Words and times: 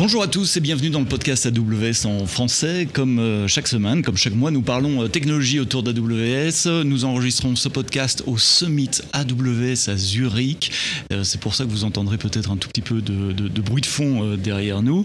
Bonjour 0.00 0.22
à 0.22 0.28
tous 0.28 0.56
et 0.56 0.60
bienvenue 0.60 0.88
dans 0.88 1.00
le 1.00 1.04
podcast 1.04 1.44
AWS 1.44 2.06
en 2.06 2.24
français. 2.24 2.88
Comme 2.90 3.18
euh, 3.18 3.46
chaque 3.48 3.68
semaine, 3.68 4.00
comme 4.00 4.16
chaque 4.16 4.32
mois, 4.32 4.50
nous 4.50 4.62
parlons 4.62 5.02
euh, 5.02 5.08
technologie 5.08 5.60
autour 5.60 5.82
d'AWS. 5.82 6.84
Nous 6.86 7.04
enregistrons 7.04 7.54
ce 7.54 7.68
podcast 7.68 8.22
au 8.26 8.38
Summit 8.38 8.88
AWS 9.12 9.90
à 9.90 9.98
Zurich. 9.98 10.72
Euh, 11.12 11.22
c'est 11.22 11.38
pour 11.38 11.54
ça 11.54 11.64
que 11.64 11.68
vous 11.68 11.84
entendrez 11.84 12.16
peut-être 12.16 12.50
un 12.50 12.56
tout 12.56 12.70
petit 12.70 12.80
peu 12.80 13.02
de, 13.02 13.60
bruit 13.60 13.82
de 13.82 13.86
fond 13.86 14.36
derrière 14.36 14.80
nous. 14.80 15.04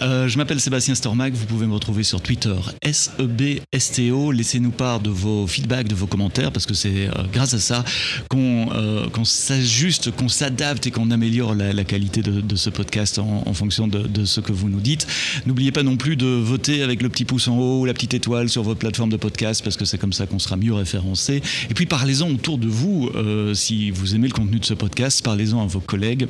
je 0.00 0.36
m'appelle 0.36 0.60
Sébastien 0.60 0.94
Stormac. 0.94 1.34
Vous 1.34 1.46
pouvez 1.46 1.66
me 1.66 1.74
retrouver 1.74 2.04
sur 2.04 2.20
Twitter 2.20 2.54
SEBSTO. 2.84 4.30
Laissez-nous 4.30 4.70
part 4.70 5.00
de 5.00 5.10
vos 5.10 5.48
feedbacks, 5.48 5.88
de 5.88 5.96
vos 5.96 6.06
commentaires, 6.06 6.52
parce 6.52 6.66
que 6.66 6.74
c'est 6.74 7.10
grâce 7.32 7.52
à 7.54 7.58
ça 7.58 7.84
qu'on 8.28 9.24
s'ajuste, 9.24 10.12
qu'on 10.12 10.28
s'adapte 10.28 10.86
et 10.86 10.92
qu'on 10.92 11.10
améliore 11.10 11.56
la, 11.56 11.82
qualité 11.82 12.22
de, 12.22 12.56
ce 12.56 12.70
podcast 12.70 13.18
en, 13.18 13.52
fonction 13.52 13.88
de, 13.88 14.06
de 14.06 14.24
ce 14.35 14.35
que 14.40 14.52
vous 14.52 14.68
nous 14.68 14.80
dites. 14.80 15.06
N'oubliez 15.46 15.72
pas 15.72 15.82
non 15.82 15.96
plus 15.96 16.16
de 16.16 16.26
voter 16.26 16.82
avec 16.82 17.02
le 17.02 17.08
petit 17.08 17.24
pouce 17.24 17.48
en 17.48 17.58
haut 17.58 17.80
ou 17.80 17.84
la 17.84 17.94
petite 17.94 18.14
étoile 18.14 18.48
sur 18.48 18.62
votre 18.62 18.78
plateforme 18.78 19.10
de 19.10 19.16
podcast 19.16 19.62
parce 19.62 19.76
que 19.76 19.84
c'est 19.84 19.98
comme 19.98 20.12
ça 20.12 20.26
qu'on 20.26 20.38
sera 20.38 20.56
mieux 20.56 20.74
référencé. 20.74 21.42
Et 21.70 21.74
puis 21.74 21.86
parlez-en 21.86 22.30
autour 22.30 22.58
de 22.58 22.68
vous. 22.68 23.10
Euh, 23.14 23.54
si 23.54 23.90
vous 23.90 24.14
aimez 24.14 24.28
le 24.28 24.34
contenu 24.34 24.58
de 24.58 24.64
ce 24.64 24.74
podcast, 24.74 25.22
parlez-en 25.24 25.62
à 25.62 25.66
vos 25.66 25.80
collègues 25.80 26.28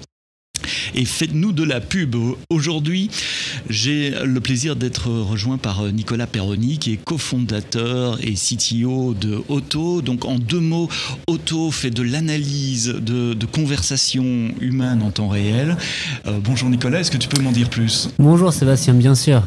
et 0.95 1.05
faites-nous 1.05 1.53
de 1.53 1.65
la 1.65 1.81
pub. 1.81 2.17
Aujourd'hui, 2.51 3.11
j'ai 3.69 4.13
le 4.25 4.41
plaisir 4.41 4.77
d'être 4.77 5.09
rejoint 5.11 5.59
par 5.59 5.83
Nicolas 5.93 6.27
Perroni, 6.27 6.79
qui 6.79 6.93
est 6.93 7.05
cofondateur 7.05 8.19
et 8.23 8.35
CTO 8.35 9.15
de 9.15 9.43
Auto. 9.49 10.03
Donc, 10.03 10.25
en 10.25 10.39
deux 10.39 10.61
mots, 10.61 10.89
Auto 11.27 11.71
fait 11.71 11.91
de 11.91 12.03
l'analyse 12.03 12.89
de, 12.89 13.35
de 13.35 13.47
conversations 13.47 14.49
humaines 14.61 15.03
en 15.03 15.11
temps 15.11 15.29
réel. 15.29 15.77
Euh, 16.27 16.39
bonjour 16.43 16.69
Nicolas, 16.69 17.01
est-ce 17.01 17.11
que 17.11 17.17
tu 17.17 17.29
peux 17.29 17.43
m'en 17.43 17.53
dire 17.53 17.69
plus? 17.69 18.11
Bonjour 18.19 18.53
Sébastien, 18.53 18.95
bien 18.95 19.15
sûr. 19.15 19.43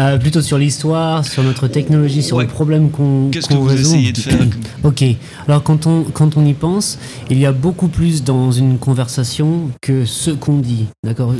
Euh, 0.00 0.18
plutôt 0.18 0.42
sur 0.42 0.58
l'histoire, 0.58 1.26
sur 1.26 1.42
notre 1.42 1.68
technologie, 1.68 2.22
sur 2.22 2.40
les 2.40 2.46
problèmes 2.46 2.90
qu'on 2.90 3.30
Qu'est-ce 3.30 3.48
que 3.48 3.54
vous 3.54 3.72
essayez 3.72 4.12
de 4.12 4.18
faire 4.18 4.46
Ok, 4.84 5.04
alors 5.46 5.62
quand 5.62 5.86
on, 5.86 6.04
quand 6.04 6.36
on 6.36 6.44
y 6.44 6.54
pense, 6.54 6.98
il 7.30 7.38
y 7.38 7.46
a 7.46 7.52
beaucoup 7.52 7.88
plus 7.88 8.24
dans 8.24 8.52
une 8.52 8.78
conversation 8.78 9.70
que 9.80 10.04
ce 10.04 10.30
qu'on 10.30 10.58
dit. 10.58 10.81
D'accord 11.04 11.34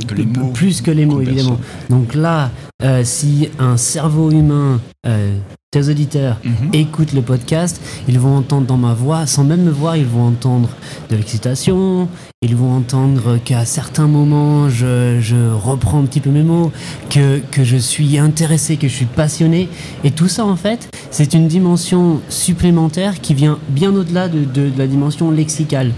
Plus 0.53 0.81
que 0.81 0.91
les 0.91 1.05
mots, 1.05 1.21
évidemment. 1.21 1.59
Donc 1.89 2.13
là, 2.13 2.51
euh, 2.83 3.03
si 3.03 3.49
un 3.59 3.77
cerveau 3.77 4.31
humain 4.31 4.79
euh, 5.05 5.37
tes 5.73 5.89
auditeurs 5.89 6.37
mhm. 6.43 6.69
écoutent 6.71 7.13
le 7.13 7.23
podcast, 7.23 7.81
ils 8.07 8.19
vont 8.19 8.37
entendre 8.37 8.67
dans 8.67 8.77
ma 8.77 8.93
voix, 8.93 9.25
sans 9.25 9.43
même 9.43 9.63
me 9.63 9.71
voir, 9.71 9.97
ils 9.97 10.05
vont 10.05 10.27
entendre 10.27 10.69
de 11.09 11.15
l'excitation, 11.15 12.07
ils 12.43 12.55
vont 12.55 12.75
entendre 12.75 13.39
qu'à 13.43 13.65
certains 13.65 14.05
moments, 14.05 14.69
je, 14.69 15.51
reprends 15.51 15.99
un 15.99 16.05
petit 16.05 16.19
peu 16.19 16.29
mes 16.29 16.43
mots, 16.43 16.71
que, 17.09 17.39
que 17.51 17.63
je 17.63 17.77
suis 17.77 18.19
intéressé, 18.19 18.77
que 18.77 18.87
je 18.87 18.93
suis 18.93 19.05
passionné. 19.05 19.67
Et 20.03 20.11
tout 20.11 20.27
ça, 20.27 20.45
en 20.45 20.55
fait, 20.55 20.89
c'est 21.09 21.33
une 21.33 21.47
dimension 21.47 22.21
supplémentaire 22.29 23.19
qui 23.19 23.33
vient 23.33 23.57
bien 23.69 23.95
au-delà 23.95 24.27
de, 24.27 24.71
la 24.77 24.85
dimension 24.85 25.31
lexicale. 25.31 25.91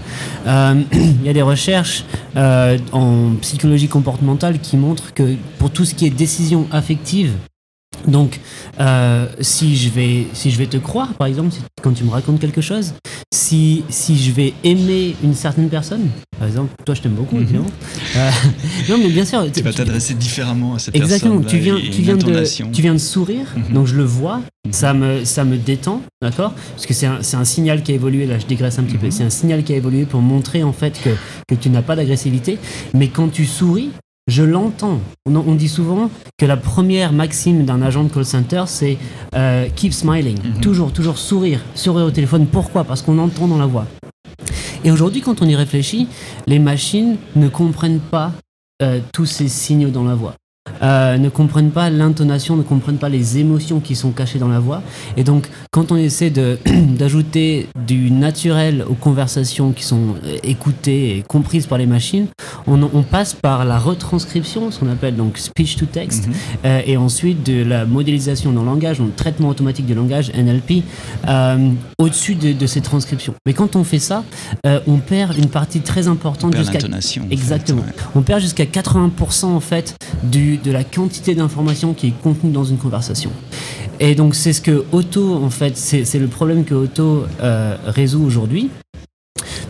Euh, 0.46 0.80
il 0.92 1.26
y 1.26 1.28
a 1.28 1.34
des 1.34 1.42
recherches 1.42 2.04
euh, 2.36 2.78
en 2.92 3.32
psychologie 3.42 3.88
comportementale 3.88 4.58
qui 4.58 4.78
montrent 4.78 5.12
que 5.12 5.34
pour 5.58 5.70
tout 5.70 5.84
ce 5.84 5.94
qui 5.94 6.06
est 6.06 6.10
décision 6.10 6.66
affective, 6.72 7.32
donc, 8.06 8.40
euh, 8.80 9.26
si, 9.40 9.76
je 9.76 9.90
vais, 9.90 10.26
si 10.32 10.50
je 10.50 10.58
vais 10.58 10.66
te 10.66 10.76
croire, 10.76 11.14
par 11.14 11.26
exemple, 11.26 11.54
quand 11.82 11.92
tu 11.92 12.04
me 12.04 12.10
racontes 12.10 12.40
quelque 12.40 12.60
chose, 12.60 12.94
si, 13.34 13.84
si 13.88 14.16
je 14.16 14.30
vais 14.32 14.54
aimer 14.64 15.16
une 15.22 15.34
certaine 15.34 15.68
personne, 15.68 16.08
par 16.38 16.46
exemple, 16.46 16.72
toi 16.84 16.94
je 16.94 17.02
t'aime 17.02 17.14
beaucoup, 17.14 17.36
évidemment. 17.36 17.70
Euh, 18.16 18.30
non, 18.88 18.98
mais 18.98 19.08
bien 19.08 19.24
sûr. 19.24 19.50
Tu, 19.52 19.62
vas 19.62 19.72
t'adresser 19.72 20.14
différemment 20.14 20.74
à 20.74 20.78
cette 20.78 20.94
personne. 20.94 21.12
Exactement, 21.12 21.40
tu 21.42 21.58
viens, 21.58 21.76
tu, 21.76 22.02
viens 22.02 22.16
de, 22.16 22.44
tu 22.72 22.82
viens 22.82 22.94
de 22.94 22.98
sourire, 22.98 23.46
mhm. 23.56 23.74
donc 23.74 23.86
je 23.86 23.96
le 23.96 24.04
vois, 24.04 24.38
mhm. 24.38 24.72
ça, 24.72 24.94
me, 24.94 25.24
ça 25.24 25.44
me 25.44 25.56
détend, 25.56 26.02
d'accord? 26.22 26.54
Parce 26.72 26.86
que 26.86 26.94
c'est 26.94 27.06
un, 27.06 27.18
un, 27.20 27.44
signal 27.44 27.82
qui 27.82 27.92
a 27.92 27.94
évolué, 27.94 28.26
là 28.26 28.38
je 28.38 28.46
dégraisse 28.46 28.78
un 28.78 28.84
petit 28.84 28.98
peu, 28.98 29.10
c'est 29.10 29.24
un 29.24 29.30
signal 29.30 29.64
qui 29.64 29.72
a 29.72 29.76
évolué 29.76 30.04
pour 30.04 30.20
montrer 30.20 30.62
en 30.62 30.72
fait 30.72 31.00
que, 31.02 31.10
que 31.48 31.54
tu 31.54 31.70
n'as 31.70 31.82
pas 31.82 31.96
d'agressivité, 31.96 32.58
mais 32.94 33.08
quand 33.08 33.28
tu 33.28 33.44
souris, 33.44 33.90
je 34.26 34.42
l'entends. 34.42 35.00
On, 35.26 35.54
dit 35.54 35.68
souvent 35.68 36.10
que 36.38 36.46
la 36.46 36.56
première 36.56 37.12
maxime 37.12 37.64
d'un 37.64 37.80
agent 37.82 38.04
de 38.04 38.08
call 38.08 38.24
center, 38.24 38.64
c'est 38.66 38.98
euh, 39.34 39.68
keep 39.74 39.92
smiling. 39.92 40.38
Mhm. 40.42 40.60
Toujours, 40.60 40.92
toujours 40.92 41.18
sourire. 41.18 41.60
Sourire 41.74 42.06
au 42.06 42.10
téléphone. 42.10 42.46
Pourquoi? 42.46 42.84
Parce 42.84 43.02
qu'on 43.02 43.18
entend 43.18 43.46
dans 43.46 43.58
la 43.58 43.66
voix. 43.66 43.86
Et 44.84 44.90
aujourd'hui, 44.90 45.20
quand 45.20 45.42
on 45.42 45.46
y 45.46 45.54
réfléchit, 45.54 46.08
les 46.46 46.58
machines 46.58 47.16
ne 47.36 47.48
comprennent 47.48 48.00
pas 48.00 48.32
euh, 48.82 49.00
tous 49.12 49.26
ces 49.26 49.48
signaux 49.48 49.90
dans 49.90 50.04
la 50.04 50.14
voix. 50.14 50.34
Euh, 50.82 51.16
ne 51.16 51.28
comprennent 51.28 51.70
pas 51.70 51.90
l'intonation, 51.90 52.56
ne 52.56 52.62
comprennent 52.62 52.98
pas 52.98 53.08
les 53.08 53.38
émotions 53.38 53.80
qui 53.80 53.94
sont 53.94 54.10
cachées 54.10 54.38
dans 54.38 54.48
la 54.48 54.60
voix. 54.60 54.82
Et 55.16 55.24
donc, 55.24 55.48
quand 55.70 55.90
on 55.92 55.96
essaie 55.96 56.30
d'ajouter 56.98 57.68
du 57.86 58.10
naturel 58.10 58.84
aux 58.88 58.94
conversations 58.94 59.72
qui 59.72 59.84
sont 59.84 60.16
euh, 60.24 60.36
écoutées 60.42 61.18
et 61.18 61.22
comprises 61.22 61.66
par 61.66 61.78
les 61.78 61.86
machines, 61.86 62.26
on, 62.66 63.02
passe 63.02 63.34
par 63.34 63.64
la 63.64 63.78
retranscription, 63.78 64.70
ce 64.70 64.80
qu'on 64.80 64.90
appelle 64.90 65.16
donc 65.16 65.38
speech 65.38 65.76
to 65.76 65.86
text, 65.86 66.26
mhm. 66.26 66.34
euh, 66.64 66.80
et 66.86 66.96
ensuite 66.96 67.44
de 67.44 67.62
la 67.62 67.84
modélisation 67.86 68.52
dans 68.52 68.62
le 68.62 68.66
langage, 68.66 68.98
donc 68.98 69.14
traitement 69.16 69.48
automatique 69.48 69.86
du 69.86 69.94
langage, 69.94 70.32
NLP, 70.34 70.82
au-dessus 71.98 72.34
de, 72.34 72.66
ces 72.66 72.80
transcriptions. 72.80 73.34
Mais 73.46 73.52
quand 73.52 73.76
on 73.76 73.84
fait 73.84 73.98
ça, 73.98 74.24
on 74.64 74.98
perd 74.98 75.38
une 75.38 75.48
partie 75.48 75.80
très 75.80 76.08
importante 76.08 76.56
jusqu'à 76.56 76.78
exactement. 77.30 77.84
On 78.14 78.22
perd 78.22 78.40
jusqu'à 78.40 78.64
80% 78.64 79.44
en 79.44 79.60
fait 79.60 79.96
du 80.24 80.55
de 80.62 80.70
la 80.70 80.84
quantité 80.84 81.34
d'informations 81.34 81.94
qui 81.94 82.08
est 82.08 82.22
contenue 82.22 82.52
dans 82.52 82.64
une 82.64 82.78
conversation. 82.78 83.30
Et 84.00 84.14
donc 84.14 84.34
c'est 84.34 84.52
ce 84.52 84.60
que 84.60 84.84
Auto, 84.92 85.34
en 85.34 85.50
fait, 85.50 85.76
c'est 85.76 86.18
le 86.18 86.26
problème 86.26 86.64
que 86.64 86.74
Auto 86.74 87.24
euh, 87.40 87.76
résout 87.86 88.22
aujourd'hui. 88.22 88.70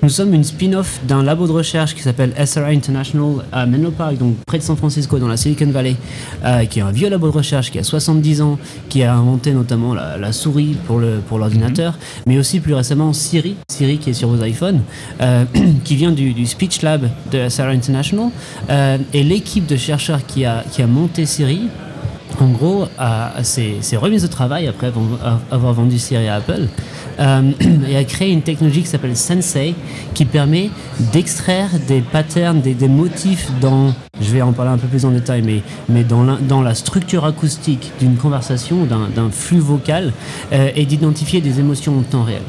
Nous 0.07 0.13
sommes 0.13 0.35
une 0.35 0.45
spin-off 0.45 1.01
d'un 1.03 1.25
labo 1.25 1.49
de 1.49 1.53
recherche 1.53 1.93
qui 1.97 2.01
s'appelle 2.01 2.33
SRI 2.47 2.77
International 2.77 3.45
à 3.51 3.67
Menlo 3.67 3.91
Park, 3.91 4.19
donc 4.19 4.37
près 4.47 4.59
de 4.59 4.63
San 4.63 4.77
Francisco, 4.77 5.19
dans 5.19 5.27
la 5.27 5.37
Silicon 5.37 5.67
Valley, 5.67 5.97
euh, 6.45 6.65
qui 6.65 6.79
est 6.79 6.83
un 6.83 6.93
vieux 6.93 7.11
labo 7.11 7.27
de 7.27 7.33
recherche 7.33 7.73
qui 7.73 7.81
a 7.81 7.83
70 7.83 8.41
ans, 8.41 8.57
qui 8.89 9.03
a 9.03 9.13
inventé 9.13 9.53
notamment 9.53 9.95
la, 9.95 10.31
souris 10.31 10.77
pour 10.87 11.01
l'ordinateur, 11.01 11.95
pour 11.95 12.01
mhm. 12.01 12.23
mais 12.29 12.39
aussi 12.39 12.61
plus 12.61 12.73
récemment 12.73 13.13
Siri, 13.13 13.57
Siri 13.69 13.99
qui 13.99 14.11
est 14.11 14.13
sur 14.13 14.29
vos 14.29 14.45
iPhones, 14.45 14.83
euh, 15.21 15.45
qui 15.85 15.97
vient 15.97 16.13
du, 16.13 16.47
Speech 16.47 16.83
Lab 16.83 17.11
de 17.33 17.49
SRI 17.49 17.75
International. 17.75 18.31
Euh, 18.71 18.99
et 19.13 19.25
l'équipe 19.25 19.67
de 19.67 19.75
chercheurs 19.75 20.25
qui 20.25 20.45
a, 20.45 20.63
qui 20.71 20.83
a 20.83 20.87
monté 20.87 21.27
Siri 21.27 21.63
en 22.41 22.49
gros, 22.49 22.87
s'est 23.43 23.97
remise 23.97 24.25
au 24.25 24.29
travail 24.29 24.67
après 24.67 24.93
avoir 25.51 25.73
vendu 25.73 25.99
Siri 25.99 26.29
à 26.29 26.37
Apple 26.37 26.69
euh, 27.19 27.53
et 27.89 27.97
a 27.97 28.05
créé 28.05 28.31
une 28.31 28.43
technologie 28.43 28.83
qui 28.83 28.89
s'appelle 28.89 29.17
Sensei 29.17 29.75
qui 30.15 30.25
permet 30.25 30.71
d'extraire 31.13 31.71
des 31.87 32.01
patterns, 32.01 32.61
des, 32.61 32.89
motifs 32.89 33.49
dans, 33.61 33.95
je 34.21 34.31
vais 34.31 34.43
en 34.43 34.53
parler 34.53 34.73
un 34.73 34.79
peu 34.79 34.87
plus 34.87 35.05
en 35.05 35.11
détail, 35.11 35.43
mais, 35.89 36.05
dans, 36.05 36.63
la, 36.63 36.75
structure 36.75 37.25
acoustique 37.25 37.93
d'une 38.01 38.17
conversation, 38.17 38.87
d'un 38.87 39.31
flux 39.31 39.59
vocal 39.59 40.13
euh, 40.53 40.71
et 40.75 40.85
d'identifier 40.85 41.41
des 41.41 41.59
émotions 41.61 41.99
en 41.99 42.03
temps 42.03 42.23
réel. 42.23 42.43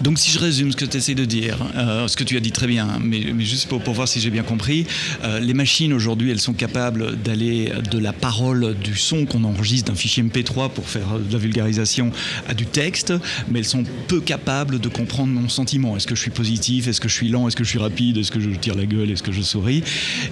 Donc 0.00 0.18
si 0.18 0.30
je 0.30 0.38
résume 0.38 0.72
ce 0.72 0.76
que 0.76 0.84
tu 0.84 0.96
essaies 0.96 1.14
de 1.14 1.24
dire, 1.24 1.58
euh, 1.76 2.08
ce 2.08 2.16
que 2.16 2.24
tu 2.24 2.36
as 2.36 2.40
dit 2.40 2.52
très 2.52 2.66
bien, 2.66 2.88
mais, 3.00 3.32
mais 3.34 3.44
juste 3.44 3.68
pour, 3.68 3.80
pour, 3.80 3.94
voir 3.94 4.08
si 4.08 4.20
j'ai 4.20 4.30
bien 4.30 4.42
compris, 4.42 4.86
euh, 5.24 5.40
les 5.40 5.54
machines 5.54 5.92
aujourd'hui, 5.92 6.30
elles 6.30 6.40
sont 6.40 6.52
capables 6.52 7.16
d'aller 7.16 7.72
de 7.90 7.98
la 7.98 8.12
parole, 8.12 8.74
du 8.82 8.96
son 8.96 9.21
qu'on 9.26 9.44
enregistre 9.44 9.90
d'un 9.90 9.96
fichier 9.96 10.22
MP3 10.22 10.70
pour 10.70 10.88
faire 10.88 11.18
de 11.18 11.32
la 11.32 11.38
vulgarisation 11.38 12.10
à 12.48 12.54
du 12.54 12.66
texte, 12.66 13.12
mais 13.50 13.60
elles 13.60 13.64
sont 13.64 13.84
peu 14.08 14.20
capable 14.20 14.78
de 14.78 14.88
comprendre 14.88 15.32
mon 15.32 15.48
sentiment. 15.48 15.96
Est-ce 15.96 16.06
que 16.06 16.14
je 16.14 16.20
suis 16.20 16.30
positif? 16.30 16.88
Est-ce 16.88 17.00
que 17.00 17.08
je 17.08 17.14
suis 17.14 17.28
lent? 17.28 17.48
Est-ce 17.48 17.56
que 17.56 17.64
je 17.64 17.70
suis 17.70 17.78
rapide? 17.78 18.18
Est-ce 18.18 18.30
que 18.30 18.40
je 18.40 18.50
tire 18.50 18.74
la 18.74 18.86
gueule? 18.86 19.10
Est-ce 19.10 19.22
que 19.22 19.32
je 19.32 19.42
souris? 19.42 19.82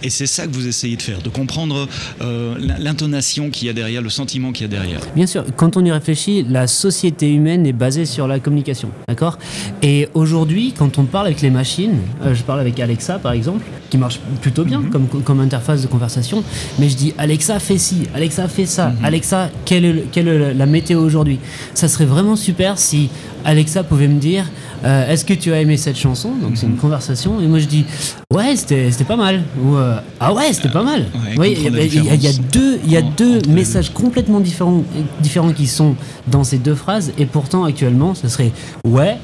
Et 0.02 0.10
c'est 0.10 0.26
ça 0.26 0.46
que 0.46 0.52
vous 0.52 0.66
essayez 0.66 0.96
de 0.96 1.02
faire, 1.02 1.22
de 1.22 1.28
comprendre 1.28 1.88
euh, 2.20 2.54
l'intonation 2.78 3.50
qu'il 3.50 3.66
y 3.66 3.70
a 3.70 3.72
derrière, 3.72 4.02
le 4.02 4.10
sentiment 4.10 4.52
qu'il 4.52 4.62
y 4.62 4.64
a 4.66 4.68
derrière. 4.68 5.00
Bien 5.14 5.26
sûr, 5.26 5.44
quand 5.56 5.76
on 5.76 5.84
y 5.84 5.92
réfléchit, 5.92 6.44
la 6.48 6.66
société 6.66 7.32
humaine 7.32 7.66
est 7.66 7.72
basée 7.72 8.04
sur 8.04 8.26
la 8.26 8.40
communication, 8.40 8.90
d'accord? 9.08 9.38
Et 9.82 10.08
aujourd'hui, 10.14 10.74
quand 10.76 10.98
on 10.98 11.04
parle 11.04 11.26
avec 11.26 11.40
les 11.40 11.50
machines, 11.50 11.98
euh, 12.22 12.34
je 12.34 12.42
parle 12.42 12.60
avec 12.60 12.78
Alexa 12.80 13.18
par 13.18 13.32
exemple, 13.32 13.64
qui 13.90 13.98
marche 13.98 14.20
plutôt 14.40 14.64
bien 14.64 14.80
mhm. 14.80 14.90
comme, 14.90 15.08
comme 15.08 15.40
interface 15.40 15.82
de 15.82 15.86
conversation, 15.86 16.42
mais 16.78 16.88
je 16.88 16.96
dis 16.96 17.14
Alexa 17.18 17.58
fait 17.58 17.78
ci, 17.78 18.02
Alexa 18.14 18.48
fait 18.48 18.66
ça, 18.66 18.79
mhm. 18.88 19.04
Alexa 19.04 19.50
quelle 19.64 19.84
est, 19.84 20.04
quelle 20.10 20.28
est 20.28 20.54
la 20.54 20.66
météo 20.66 21.00
aujourd'hui? 21.00 21.38
Ça 21.74 21.88
serait 21.88 22.06
vraiment 22.06 22.36
super 22.36 22.78
si 22.78 23.10
Alexa 23.44 23.84
pouvait 23.84 24.08
me 24.08 24.18
dire 24.18 24.44
euh, 24.84 25.10
Est-ce 25.10 25.24
que 25.24 25.34
tu 25.34 25.52
as 25.52 25.60
aimé 25.60 25.76
cette 25.76 25.96
chanson? 25.96 26.30
Donc 26.40 26.52
c'est 26.56 26.66
une 26.66 26.72
mhm. 26.72 26.78
conversation. 26.78 27.40
Et 27.40 27.46
moi 27.46 27.58
je 27.58 27.66
dis 27.66 27.84
Ouais, 28.32 28.56
c'était 28.56 28.90
pas 29.06 29.16
mal. 29.16 29.42
Ou 29.62 29.76
euh, 29.76 29.98
Ah 30.18 30.32
ouais, 30.32 30.52
c'était 30.52 30.68
pas 30.68 30.82
mal. 30.82 31.06
il 31.36 32.22
y, 32.22 32.28
a 32.28 32.32
deux, 32.52 32.80
y 32.86 32.96
a 32.96 33.02
deux 33.02 33.40
messages 33.48 33.90
complètement 33.90 34.40
différents, 34.40 34.82
différents 35.20 35.52
qui 35.52 35.66
sont 35.66 35.96
dans 36.28 36.44
ces 36.44 36.58
deux 36.58 36.74
phrases. 36.74 37.12
Et 37.18 37.26
pourtant, 37.26 37.64
actuellement, 37.64 38.14
ce 38.14 38.28
serait 38.28 38.52
Ouais, 38.84 39.18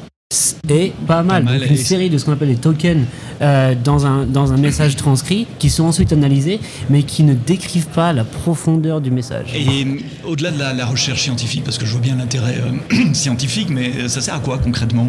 est 0.75 0.93
pas 1.07 1.23
mal. 1.23 1.45
Donc, 1.45 1.71
une 1.71 1.77
série 1.77 2.11
de 2.11 2.19
ce 2.19 2.25
qu'on 2.25 2.33
appelle 2.33 2.49
les 2.49 2.57
tokens 2.57 3.05
euh, 3.43 3.75
dans, 3.83 4.07
un, 4.07 4.25
dans 4.25 4.53
un 4.53 4.57
message 4.57 4.97
transcrit 4.97 5.47
qui 5.59 5.71
sont 5.71 5.85
ensuite 5.85 6.13
analysés, 6.13 6.61
mais 6.91 7.03
qui 7.03 7.23
ne 7.23 7.35
décrivent 7.35 7.89
pas 7.89 8.13
la 8.13 8.25
profondeur 8.25 9.01
du 9.01 9.11
message. 9.11 9.55
Et 9.55 9.85
euh, 9.85 9.99
au-delà 10.27 10.51
de 10.51 10.59
la, 10.59 10.87
recherche 10.87 11.23
scientifique, 11.23 11.65
parce 11.65 11.79
que 11.79 11.87
je 11.87 11.93
vois 11.93 12.01
bien 12.01 12.17
l'intérêt 12.17 12.57
euh, 12.57 12.97
scientifique, 13.13 13.69
mais 13.71 14.09
ça 14.09 14.21
sert 14.21 14.35
à 14.35 14.39
quoi 14.39 14.59
concrètement 14.59 15.09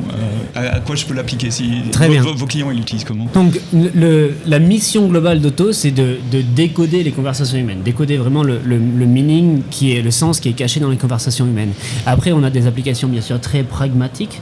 à, 0.56 0.80
quoi 0.80 0.96
je 0.96 1.06
peux 1.06 1.14
l'appliquer 1.14 1.52
si 1.52 1.82
Très 1.92 2.10
bien. 2.10 2.22
Vos, 2.22 2.46
clients 2.46 2.72
ils 2.72 2.78
l'utilisent 2.78 3.04
comment? 3.04 3.28
Donc 3.34 3.60
le, 3.74 4.34
la 4.46 4.60
mission 4.60 5.08
globale 5.08 5.40
d'Auto, 5.40 5.72
c'est 5.72 5.92
de, 5.92 6.18
de, 6.32 6.42
décoder 6.42 7.04
les 7.04 7.12
conversations 7.12 7.58
humaines, 7.58 7.82
décoder 7.84 8.18
vraiment 8.18 8.44
le, 8.44 8.60
le, 8.64 8.78
le, 8.78 9.06
meaning 9.06 9.62
qui 9.70 9.96
est 9.96 10.02
le 10.02 10.12
sens 10.12 10.40
qui 10.40 10.50
est 10.50 10.54
caché 10.54 10.80
dans 10.80 10.90
les 10.90 10.98
conversations 10.98 11.46
humaines. 11.46 11.74
Après, 12.06 12.32
on 12.32 12.44
a 12.44 12.50
des 12.50 12.68
applications 12.68 13.08
bien 13.08 13.22
sûr 13.22 13.40
très 13.40 13.64
pragmatiques. 13.64 14.42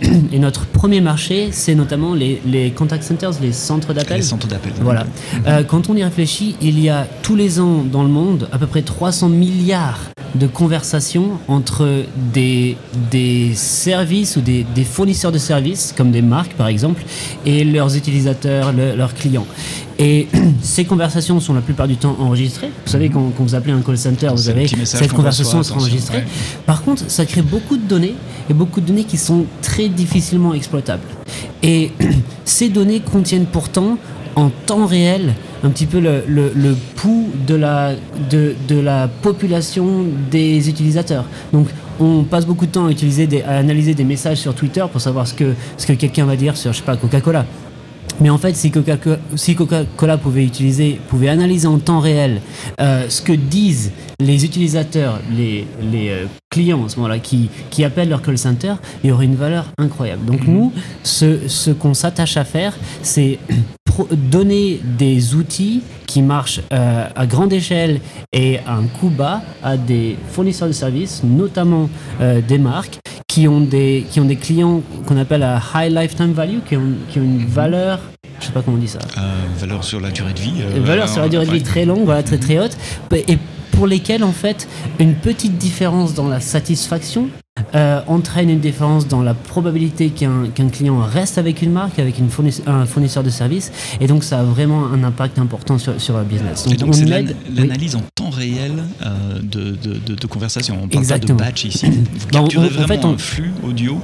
et 0.32 0.38
notre 0.38 0.66
premier 0.66 1.00
marché, 1.00 1.48
c'est 1.52 1.74
notamment 1.74 2.14
les, 2.14 2.40
les 2.46 2.70
contact 2.70 3.02
centers, 3.04 3.32
les 3.40 3.52
centres 3.52 3.92
d'appel. 3.92 4.18
Les 4.18 4.22
centres 4.22 4.46
d'appel. 4.46 4.72
Voilà. 4.80 5.04
Euh, 5.46 5.62
quand 5.64 5.90
on 5.90 5.96
y 5.96 6.04
réfléchit, 6.04 6.56
il 6.60 6.80
y 6.80 6.88
a 6.88 7.06
tous 7.22 7.36
les 7.36 7.60
ans 7.60 7.82
dans 7.82 8.02
le 8.02 8.08
monde 8.08 8.48
à 8.52 8.58
peu 8.58 8.66
près 8.66 8.82
300 8.82 9.28
milliards 9.28 9.98
de 10.34 10.46
conversations 10.46 11.38
entre 11.48 12.04
des, 12.32 12.76
des 13.10 13.52
services 13.54 14.36
ou 14.36 14.40
des, 14.40 14.64
des 14.74 14.84
fournisseurs 14.84 15.32
de 15.32 15.38
services, 15.38 15.94
comme 15.96 16.10
des 16.10 16.22
marques 16.22 16.54
par 16.54 16.68
exemple, 16.68 17.02
et 17.46 17.64
leurs 17.64 17.96
utilisateurs, 17.96 18.72
leurs 18.72 19.14
clients. 19.14 19.46
Et 19.98 20.28
ces 20.62 20.84
conversations 20.84 21.40
sont 21.40 21.54
la 21.54 21.60
plupart 21.60 21.88
du 21.88 21.96
temps 21.96 22.16
enregistrées. 22.20 22.70
Vous 22.84 22.92
savez, 22.92 23.08
quand, 23.08 23.32
vous 23.38 23.54
appelez 23.54 23.72
un 23.72 23.80
call 23.80 23.98
center, 23.98 24.28
vous 24.30 24.48
avez 24.48 24.66
cette 24.84 25.12
conversation 25.12 25.62
sera 25.62 25.80
enregistrée. 25.80 26.24
Par 26.66 26.82
contre, 26.82 27.10
ça 27.10 27.26
crée 27.26 27.42
beaucoup 27.42 27.76
de 27.76 27.82
données 27.82 28.14
et 28.48 28.54
beaucoup 28.54 28.80
de 28.80 28.86
données 28.86 29.04
qui 29.04 29.16
sont 29.16 29.44
très 29.62 29.88
difficilement 29.88 30.54
exploitables. 30.54 31.02
Et 31.62 31.90
ces 32.44 32.68
données 32.68 33.00
contiennent 33.00 33.46
pourtant 33.46 33.98
en 34.36 34.50
temps 34.50 34.86
réel 34.86 35.34
un 35.62 35.70
petit 35.70 35.86
peu 35.86 36.00
le, 36.00 36.22
le, 36.26 36.76
pouls 36.96 37.28
de 37.46 37.54
la, 37.54 37.92
de, 38.30 38.54
de, 38.68 38.78
la 38.78 39.08
population 39.08 40.04
des 40.30 40.68
utilisateurs. 40.68 41.24
Donc 41.52 41.68
on 42.00 42.24
passe 42.24 42.46
beaucoup 42.46 42.66
de 42.66 42.72
temps 42.72 42.86
à, 42.86 42.90
utiliser 42.90 43.42
à 43.44 43.56
analyser 43.56 43.94
des 43.94 44.04
messages 44.04 44.38
sur 44.38 44.54
Twitter 44.54 44.84
pour 44.90 45.00
savoir 45.00 45.26
ce 45.26 45.34
que, 45.34 45.54
ce 45.76 45.86
que 45.86 45.92
quelqu'un 45.94 46.26
va 46.26 46.36
dire 46.36 46.56
sur, 46.56 46.72
je 46.72 46.78
sais 46.78 46.84
pas, 46.84 46.96
Coca-Cola. 46.96 47.44
Mais 48.20 48.30
en 48.30 48.38
fait, 48.38 48.56
si 48.56 48.70
Coca-Cola 48.70 50.18
pouvait 50.18 50.44
utiliser, 50.44 51.00
pouvait 51.08 51.28
analyser 51.28 51.68
en 51.68 51.78
temps 51.78 52.00
réel 52.00 52.40
euh, 52.80 53.08
ce 53.08 53.22
que 53.22 53.32
disent 53.32 53.92
les 54.18 54.44
utilisateurs, 54.44 55.20
les, 55.36 55.64
les 55.80 56.08
euh, 56.08 56.26
clients 56.50 56.80
en 56.80 56.88
ce 56.88 56.96
moment-là, 56.96 57.20
qui, 57.20 57.48
qui 57.70 57.84
appellent 57.84 58.08
leur 58.08 58.22
call 58.22 58.36
center, 58.36 58.74
il 59.04 59.10
y 59.10 59.12
aurait 59.12 59.26
une 59.26 59.36
valeur 59.36 59.66
incroyable. 59.78 60.24
Donc 60.24 60.48
nous, 60.48 60.72
ce, 61.04 61.46
ce 61.46 61.70
qu'on 61.70 61.94
s'attache 61.94 62.36
à 62.36 62.44
faire, 62.44 62.76
c'est 63.02 63.38
donner 64.06 64.80
des 64.98 65.34
outils 65.34 65.82
qui 66.06 66.22
marchent 66.22 66.60
euh, 66.72 67.06
à 67.14 67.26
grande 67.26 67.52
échelle 67.52 68.00
et 68.32 68.58
à 68.60 68.74
un 68.74 68.84
coût 68.84 69.10
bas 69.10 69.42
à 69.62 69.76
des 69.76 70.16
fournisseurs 70.30 70.68
de 70.68 70.72
services, 70.72 71.22
notamment 71.24 71.88
des 72.20 72.58
marques, 72.58 72.98
qui 73.28 73.46
ont 73.46 73.60
des, 73.60 74.04
qui 74.10 74.18
ont 74.18 74.24
des 74.24 74.36
clients 74.36 74.82
qu'on 75.06 75.16
appelle 75.16 75.44
à 75.44 75.60
high 75.74 75.92
lifetime 75.92 76.32
value, 76.32 76.58
qui 76.66 76.76
ont, 76.76 76.94
qui 77.08 77.20
ont 77.20 77.22
une 77.22 77.42
mhm. 77.42 77.46
valeur, 77.46 78.00
je 78.40 78.46
sais 78.46 78.52
pas 78.52 78.62
comment 78.62 78.76
on 78.76 78.80
dit 78.80 78.88
ça. 78.88 78.98
Euh, 79.16 79.44
valeur 79.58 79.84
sur 79.84 80.00
la 80.00 80.10
durée 80.10 80.32
de 80.32 80.40
vie. 80.40 80.54
Euh, 80.60 80.80
valeur 80.80 81.08
sur 81.08 81.22
la 81.22 81.28
durée 81.28 81.46
de 81.46 81.52
vie 81.52 81.62
très 81.62 81.84
longue, 81.84 82.04
voilà, 82.04 82.22
très 82.22 82.38
très 82.38 82.58
haute, 82.58 82.76
et 83.12 83.38
pour 83.70 83.86
lesquelles 83.86 84.24
en 84.24 84.32
fait 84.32 84.66
une 84.98 85.14
petite 85.14 85.56
différence 85.56 86.14
dans 86.14 86.26
la 86.26 86.40
satisfaction 86.40 87.28
euh, 87.74 88.00
entraîne 88.06 88.50
une 88.50 88.60
différence 88.60 89.06
dans 89.08 89.22
la 89.22 89.34
probabilité 89.34 90.10
qu'un 90.10 90.68
client 90.70 90.98
reste 91.00 91.38
avec 91.38 91.62
une 91.62 91.72
marque, 91.72 91.98
avec 91.98 92.18
une 92.18 92.28
un 92.66 92.86
fournisseur 92.86 93.22
de 93.22 93.30
services, 93.30 93.72
et 94.00 94.06
donc 94.06 94.24
ça 94.24 94.40
a 94.40 94.42
vraiment 94.44 94.86
un 94.86 95.04
impact 95.04 95.38
important 95.38 95.78
sur, 95.78 96.00
sur 96.00 96.16
le 96.16 96.24
business. 96.24 96.66
Donc, 96.66 96.94
c'est 96.94 97.04
l'analyse 97.54 97.96
en 97.96 98.02
temps 98.14 98.30
réel 98.30 98.72
euh, 99.02 99.38
de, 99.42 99.76
de, 99.76 100.14
de, 100.14 100.26
conversation. 100.26 100.78
On 100.82 100.88
parle 100.88 101.06
pas 101.06 101.18
de 101.18 101.32
batch 101.32 101.64
ici. 101.64 101.86
Vous 101.86 102.26
capturez 102.30 102.68
vraiment 102.68 102.88
fait, 102.88 103.04
un 103.04 103.18
flux 103.18 103.52
audio, 103.62 103.98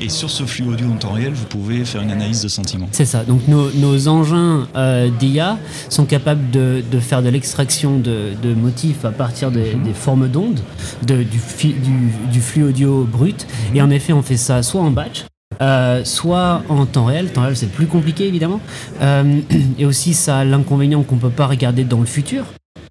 et 0.00 0.08
sur 0.08 0.30
ce 0.30 0.44
flux 0.44 0.64
audio 0.64 0.86
en 0.88 0.96
temps 0.96 1.12
réel, 1.12 1.32
vous 1.32 1.46
pouvez 1.46 1.84
faire 1.84 2.02
une 2.02 2.10
analyse 2.10 2.42
de 2.42 2.48
sentiment. 2.48 2.88
C'est 2.92 3.04
ça. 3.04 3.24
Donc 3.24 3.46
nos, 3.48 3.70
nos 3.72 4.08
engins 4.08 4.68
euh, 4.76 5.10
d'IA 5.18 5.58
sont 5.88 6.04
capables 6.04 6.50
de, 6.50 6.82
de 6.90 7.00
faire 7.00 7.22
de 7.22 7.28
l'extraction 7.28 7.98
de, 7.98 8.32
de, 8.42 8.54
motifs 8.54 9.04
à 9.04 9.10
partir 9.10 9.50
des, 9.50 9.74
mhm. 9.74 9.84
des 9.84 9.94
formes 9.94 10.28
d'ondes, 10.28 10.60
du, 11.02 11.24
du, 11.24 12.12
du 12.32 12.40
flux 12.40 12.64
audio 12.64 12.99
brut. 13.04 13.46
Et 13.74 13.82
en 13.82 13.90
effet, 13.90 14.12
on 14.12 14.22
fait 14.22 14.36
ça 14.36 14.62
soit 14.62 14.80
en 14.80 14.90
batch, 14.90 15.24
euh, 15.60 16.04
soit 16.04 16.62
en 16.68 16.86
temps 16.86 17.06
réel. 17.06 17.32
Temps 17.32 17.42
réel, 17.42 17.56
c'est 17.56 17.70
plus 17.70 17.86
compliqué 17.86 18.26
évidemment. 18.26 18.60
Euh, 19.02 19.40
et 19.78 19.84
aussi, 19.84 20.14
ça 20.14 20.38
a 20.38 20.44
l'inconvénient 20.44 21.02
qu'on 21.02 21.16
peut 21.16 21.30
pas 21.30 21.46
regarder 21.46 21.84
dans 21.84 22.00
le 22.00 22.06
futur. 22.06 22.44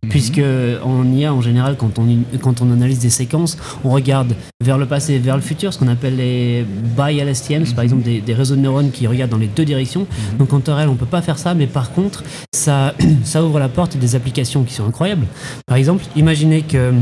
Mhm. 0.04 0.10
Puisque 0.10 0.42
en 0.84 1.12
IA, 1.12 1.34
en 1.34 1.42
général, 1.42 1.76
quand 1.78 2.00
on, 2.00 2.06
quand 2.40 2.62
on 2.62 2.72
analyse 2.72 3.00
des 3.00 3.10
séquences, 3.10 3.58
on 3.84 3.90
regarde 3.90 4.34
vers 4.64 4.78
le 4.78 4.86
passé 4.86 5.14
et 5.14 5.20
vers 5.20 5.36
le 5.36 5.42
futur, 5.42 5.74
ce 5.74 5.80
qu'on 5.80 5.88
appelle 5.88 6.16
les 6.16 6.64
bi-LSTMs, 6.96 7.74
par 7.76 7.84
mhm. 7.84 7.84
exemple 7.84 8.04
des, 8.04 8.34
réseaux 8.34 8.56
de 8.56 8.62
neurones 8.62 8.92
qui 8.92 9.08
regardent 9.08 9.32
dans 9.32 9.38
les 9.38 9.48
deux 9.48 9.66
directions. 9.66 10.02
Mhm. 10.02 10.38
Donc 10.38 10.54
en 10.54 10.60
temps 10.60 10.76
réel, 10.76 10.90
on 10.90 10.96
peut 10.96 11.06
pas 11.06 11.22
faire 11.22 11.38
ça, 11.38 11.54
mais 11.54 11.68
par 11.68 11.92
contre, 11.92 12.24
ça, 12.54 12.94
ça 13.24 13.44
ouvre 13.44 13.60
la 13.60 13.70
porte 13.70 13.96
à 13.96 14.00
des 14.00 14.16
applications 14.16 14.64
qui 14.64 14.74
sont 14.74 14.86
incroyables. 14.86 15.26
Par 15.66 15.78
exemple, 15.78 16.04
imaginez 16.16 16.62
que 16.62 16.94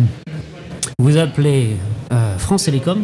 vous 0.99 1.17
appelez 1.17 1.77
euh, 2.11 2.37
France 2.39 2.63
Télécom 2.63 2.99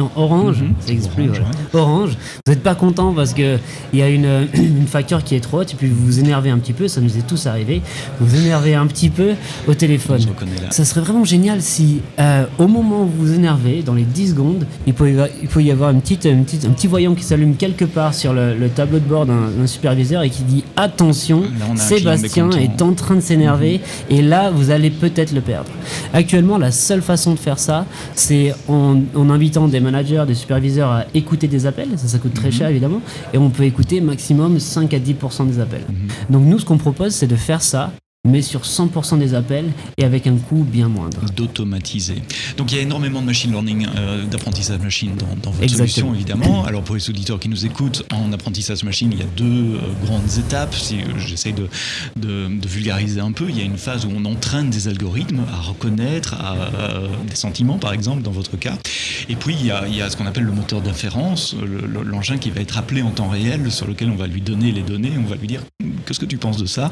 non, 0.00 0.10
Orange, 0.16 0.62
mhm. 0.62 0.74
ça 0.80 0.92
existe 0.92 1.12
plus. 1.12 1.30
Orange, 1.74 2.16
vous 2.46 2.52
n'êtes 2.52 2.62
pas 2.62 2.74
content 2.74 3.12
parce 3.12 3.34
qu'il 3.34 3.58
y 3.92 4.00
a 4.00 4.08
une, 4.08 4.48
une, 4.54 4.86
facture 4.86 5.22
qui 5.22 5.34
est 5.34 5.40
trop 5.40 5.60
haute 5.60 5.72
et 5.72 5.76
puis 5.76 5.88
vous 5.88 6.06
vous 6.06 6.18
énervez 6.20 6.48
un 6.48 6.58
petit 6.58 6.72
peu, 6.72 6.88
ça 6.88 7.02
nous 7.02 7.18
est 7.18 7.26
tous 7.26 7.46
arrivé. 7.46 7.82
Vous 8.18 8.26
vous 8.26 8.36
énervez 8.36 8.74
un 8.74 8.86
petit 8.86 9.10
peu 9.10 9.32
au 9.68 9.74
téléphone. 9.74 10.20
Ça 10.70 10.86
serait 10.86 11.02
vraiment 11.02 11.24
génial 11.24 11.60
si, 11.60 12.00
euh, 12.18 12.44
au 12.58 12.66
moment 12.66 13.02
où 13.02 13.06
vous 13.06 13.26
vous 13.26 13.34
énervez, 13.34 13.82
dans 13.82 13.92
les 13.92 14.04
10 14.04 14.30
secondes, 14.30 14.66
il 14.86 14.94
peut, 14.94 15.12
il 15.42 15.48
peut 15.48 15.62
y 15.62 15.70
avoir 15.70 15.90
une 15.90 16.00
petite, 16.00 16.24
une 16.24 16.44
petite, 16.44 16.64
un 16.64 16.70
petit 16.70 16.86
voyant 16.86 17.14
qui 17.14 17.24
s'allume 17.24 17.56
quelque 17.56 17.84
part 17.84 18.14
sur 18.14 18.32
le, 18.32 18.68
tableau 18.74 19.00
de 19.00 19.04
bord 19.04 19.26
d'un 19.26 19.66
superviseur 19.66 20.22
et 20.22 20.30
qui 20.30 20.44
dit 20.44 20.64
Attention, 20.76 21.42
Sébastien 21.74 22.48
est 22.50 22.80
en 22.80 22.94
train 22.94 23.16
de 23.16 23.20
s'énerver 23.20 23.80
mhm. 24.08 24.16
et 24.16 24.22
là, 24.22 24.50
vous 24.50 24.70
allez 24.70 24.90
peut-être 24.90 25.32
le 25.32 25.42
perdre. 25.42 25.70
Actuellement, 26.14 26.56
la 26.56 26.70
seule 26.70 27.02
façon 27.02 27.34
de 27.34 27.38
faire 27.38 27.58
ça, 27.58 27.84
c'est 28.14 28.54
en, 28.68 29.00
en 29.14 29.30
invitant 29.30 29.68
des 29.68 29.80
managers, 29.90 30.24
des 30.26 30.34
superviseurs 30.34 30.90
à 30.90 31.04
écouter 31.14 31.48
des 31.48 31.66
appels. 31.66 31.88
Ça, 31.96 32.08
ça 32.08 32.18
coûte 32.18 32.34
très 32.34 32.48
mhm. 32.48 32.54
cher 32.54 32.68
évidemment. 32.68 33.00
Et 33.32 33.38
on 33.38 33.50
peut 33.50 33.64
écouter 33.64 34.00
maximum 34.00 34.58
5 34.58 34.92
à 34.94 34.98
10% 34.98 35.46
des 35.46 35.60
appels. 35.60 35.84
Mhm. 35.88 36.08
Donc 36.30 36.44
nous, 36.44 36.58
ce 36.58 36.64
qu'on 36.64 36.78
propose, 36.78 37.14
c'est 37.14 37.26
de 37.26 37.36
faire 37.36 37.62
ça 37.62 37.92
mais 38.28 38.42
sur 38.42 38.62
100% 38.62 39.18
des 39.18 39.34
appels 39.34 39.72
et 39.96 40.04
avec 40.04 40.26
un 40.26 40.36
coût 40.36 40.62
bien 40.62 40.88
moindre. 40.88 41.18
D'automatiser. 41.34 42.16
Donc 42.58 42.70
il 42.70 42.76
y 42.76 42.78
a 42.78 42.82
énormément 42.82 43.22
de 43.22 43.26
machine 43.26 43.50
learning, 43.50 43.86
euh, 43.96 44.26
d'apprentissage 44.26 44.78
machine 44.80 45.12
dans, 45.16 45.50
votre 45.50 45.68
solution 45.70 46.14
évidemment. 46.14 46.64
Alors 46.66 46.82
pour 46.82 46.96
les 46.96 47.08
auditeurs 47.08 47.40
qui 47.40 47.48
nous 47.48 47.64
écoutent, 47.64 48.04
en 48.12 48.30
apprentissage 48.32 48.84
machine, 48.84 49.10
il 49.12 49.18
y 49.18 49.22
a 49.22 49.26
deux 49.36 49.76
euh, 49.76 49.78
grandes 50.04 50.30
étapes. 50.38 50.74
Si 50.74 51.00
euh, 51.00 51.18
j'essaye 51.18 51.54
de, 51.54 51.68
de, 52.16 52.68
vulgariser 52.68 53.20
un 53.20 53.32
peu, 53.32 53.48
il 53.48 53.58
y 53.58 53.62
a 53.62 53.64
une 53.64 53.78
phase 53.78 54.04
où 54.04 54.10
on 54.14 54.24
entraîne 54.26 54.68
des 54.68 54.86
algorithmes 54.86 55.42
à 55.52 55.60
reconnaître 55.60 56.34
à, 56.34 56.56
des 57.26 57.34
sentiments 57.34 57.78
par 57.78 57.92
exemple 57.92 58.22
dans 58.22 58.30
votre 58.30 58.58
cas. 58.58 58.76
Et 59.28 59.34
puis 59.34 59.56
il 59.58 59.66
y 59.66 59.70
a, 59.70 59.88
il 59.88 59.96
y 59.96 60.02
a 60.02 60.10
ce 60.10 60.16
qu'on 60.16 60.26
appelle 60.26 60.44
le 60.44 60.52
moteur 60.52 60.82
d'inférence, 60.82 61.56
l'engin 62.04 62.36
qui 62.36 62.50
va 62.50 62.60
être 62.60 62.76
appelé 62.76 63.02
en 63.02 63.10
temps 63.10 63.28
réel, 63.28 63.72
sur 63.72 63.86
lequel 63.86 64.10
on 64.10 64.16
va 64.16 64.26
lui 64.26 64.40
donner 64.40 64.72
les 64.72 64.82
données, 64.82 65.12
on 65.18 65.28
va 65.28 65.36
lui 65.36 65.46
dire 65.46 65.62
qu'est-ce 66.06 66.20
que 66.20 66.26
tu 66.26 66.36
penses 66.36 66.58
de 66.58 66.66
ça? 66.66 66.90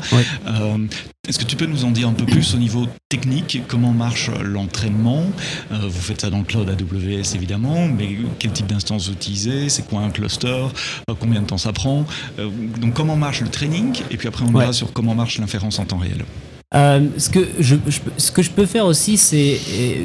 Est-ce 1.29 1.39
que 1.39 1.45
tu 1.45 1.57
peux 1.57 1.67
nous 1.67 1.85
en 1.85 1.91
dire 1.91 2.09
un 2.09 2.15
peu 2.15 2.25
plus 2.25 2.55
au 2.55 2.57
niveau 2.57 2.87
technique? 3.11 3.61
Comment 3.69 3.93
marche 3.93 4.31
l'entraînement? 4.43 5.25
Euh, 5.71 5.77
Vous 5.83 6.01
faites 6.01 6.23
ça 6.23 6.31
dans 6.31 6.39
le 6.39 6.45
cloud 6.45 6.71
AWS 6.71 7.35
évidemment, 7.35 7.87
mais 7.87 8.17
quel 8.39 8.53
type 8.53 8.67
d'instance 8.67 9.09
vous 9.09 9.13
utilisez? 9.13 9.69
C'est 9.69 9.87
quoi 9.87 10.01
un 10.01 10.09
cluster? 10.09 10.47
Euh, 10.49 11.15
Combien 11.21 11.43
de 11.43 11.47
temps 11.47 11.59
ça 11.59 11.75
prend? 11.75 12.07
Euh, 12.39 12.49
Donc 12.81 12.95
comment 12.95 13.15
marche 13.15 13.43
le 13.43 13.49
training? 13.51 14.01
Et 14.11 14.17
puis 14.17 14.27
après 14.27 14.43
on 14.49 14.59
verra 14.59 14.73
sur 14.73 14.91
comment 14.95 15.15
marche 15.15 15.39
l'inférence 15.39 15.79
en 15.79 15.85
temps 15.85 15.99
réel. 15.99 16.25
ce, 16.73 17.29
que 17.29 17.47
je, 17.61 17.77
ce 18.17 18.33
que 18.33 18.41
je 18.41 18.51
peux 18.51 18.65
faire 18.65 18.87
aussi, 18.87 19.19
c'est 19.19 19.59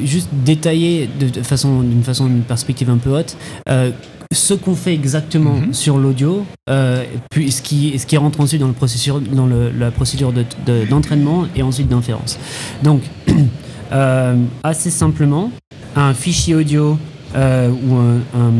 juste 0.04 0.28
détailler 0.30 1.08
de, 1.18 1.42
façon, 1.42 1.80
d'une 1.80 2.04
façon, 2.04 2.26
d'une 2.26 2.42
perspective 2.42 2.90
un 2.90 2.98
peu 2.98 3.16
haute, 3.16 3.34
ce 4.34 4.54
qu'on 4.54 4.74
fait 4.74 4.94
exactement 4.94 5.56
mhm. 5.56 5.72
sur 5.72 5.98
l'audio, 5.98 6.44
euh, 6.68 7.04
puis 7.30 7.50
ce 7.52 7.62
qui, 7.62 7.98
ce 7.98 8.06
qui 8.06 8.16
rentre 8.16 8.40
ensuite 8.40 8.60
dans, 8.60 8.68
le 8.68 8.72
processus, 8.74 9.14
dans 9.32 9.46
le, 9.46 9.70
la 9.70 9.90
procédure 9.90 10.32
d'entraînement 10.90 11.42
de, 11.42 11.48
et 11.56 11.62
ensuite 11.62 11.88
d'inférence. 11.88 12.38
Donc, 12.82 13.02
euh, 13.92 14.36
assez 14.62 14.90
simplement, 14.90 15.50
un 15.96 16.14
fichier 16.14 16.54
audio 16.54 16.98
euh, 17.34 17.70
ou 17.70 17.94
un, 17.96 18.52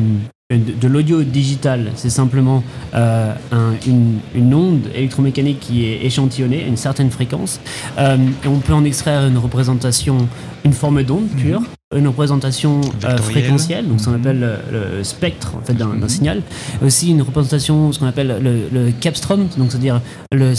de, 0.50 0.88
l'audio 0.88 1.23
digital, 1.23 1.90
c'est 1.97 2.11
simplement 2.11 2.62
une, 2.95 4.19
une, 4.35 4.54
onde 4.54 4.88
électromécanique 4.95 5.61
qui 5.61 5.87
est 5.87 6.04
échantillonnée 6.04 6.62
à 6.62 6.66
une 6.66 6.76
certaine 6.76 7.11
fréquence. 7.11 7.61
Et 7.99 8.47
on 8.47 8.59
peut 8.61 8.75
en 8.75 8.85
extraire 8.85 9.26
une 9.26 9.38
représentation, 9.38 10.28
une 10.64 10.73
forme 10.73 11.02
d'onde 11.02 11.28
pure. 11.37 11.61
Mhm. 11.61 11.66
Une 11.95 12.09
représentation 12.09 12.81
euh, 13.05 13.17
fréquentielle, 13.19 13.89
donc 13.89 14.01
ce 14.01 14.07
qu'on 14.07 14.13
mhm. 14.13 14.21
appelle 14.21 14.59
le, 14.73 15.05
spectre 15.05 15.55
en 15.57 15.65
fait, 15.65 15.75
d'un 15.75 15.87
mhm. 15.87 16.09
signal. 16.09 16.43
Aussi 16.85 17.11
une 17.11 17.23
représentation, 17.23 17.93
ce 17.93 17.99
qu'on 17.99 18.07
appelle 18.07 18.41
le, 18.73 18.91
capstrom, 19.01 19.49
donc 19.57 19.71
c'est-à-dire 19.71 20.01
le, 20.33 20.55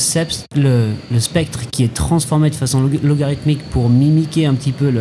le, 0.56 1.20
spectre 1.20 1.70
qui 1.72 1.84
est 1.84 1.94
transformé 1.94 2.50
de 2.50 2.56
façon 2.56 2.90
logarithmique 3.04 3.64
pour 3.70 3.90
mimiquer 3.90 4.46
un 4.46 4.54
petit 4.54 4.72
peu 4.72 4.92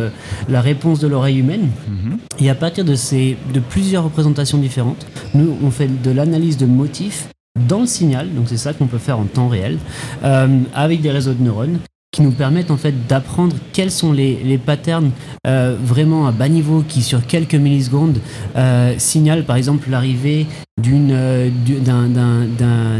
la 0.49 0.61
réponse 0.61 0.99
de 0.99 1.07
l'oreille 1.07 1.39
humaine. 1.39 1.69
Mhm. 1.87 2.17
Et 2.39 2.49
à 2.49 2.55
partir 2.55 2.85
de, 2.85 2.95
ces, 2.95 3.37
de 3.53 3.59
plusieurs 3.59 4.03
représentations 4.03 4.57
différentes, 4.57 5.05
nous, 5.33 5.57
on 5.63 5.71
fait 5.71 5.89
de 6.01 6.11
l'analyse 6.11 6.57
de 6.57 6.65
motifs 6.65 7.27
dans 7.67 7.81
le 7.81 7.85
signal, 7.85 8.33
donc 8.33 8.45
c'est 8.47 8.57
ça 8.57 8.73
qu'on 8.73 8.87
peut 8.87 8.97
faire 8.97 9.17
en 9.19 9.25
temps 9.25 9.47
réel, 9.47 9.77
euh, 10.23 10.59
avec 10.73 11.01
des 11.01 11.11
réseaux 11.11 11.33
de 11.33 11.41
neurones 11.41 11.79
qui 12.15 12.21
nous 12.21 12.31
permettent 12.31 12.71
en 12.71 12.77
fait 12.77 13.07
d'apprendre 13.07 13.57
quels 13.73 13.91
sont 13.91 14.13
les, 14.13 14.39
les 14.41 14.57
patterns 14.57 15.11
euh, 15.45 15.75
vraiment 15.83 16.27
à 16.27 16.31
bas 16.31 16.47
niveau 16.47 16.81
qui 16.87 17.01
sur 17.01 17.27
quelques 17.27 17.55
millisecondes 17.55 18.19
euh, 18.55 18.93
signalent 18.97 19.43
par 19.43 19.57
exemple 19.57 19.89
l'arrivée 19.89 20.47
d'une 20.81 21.11
euh, 21.11 21.49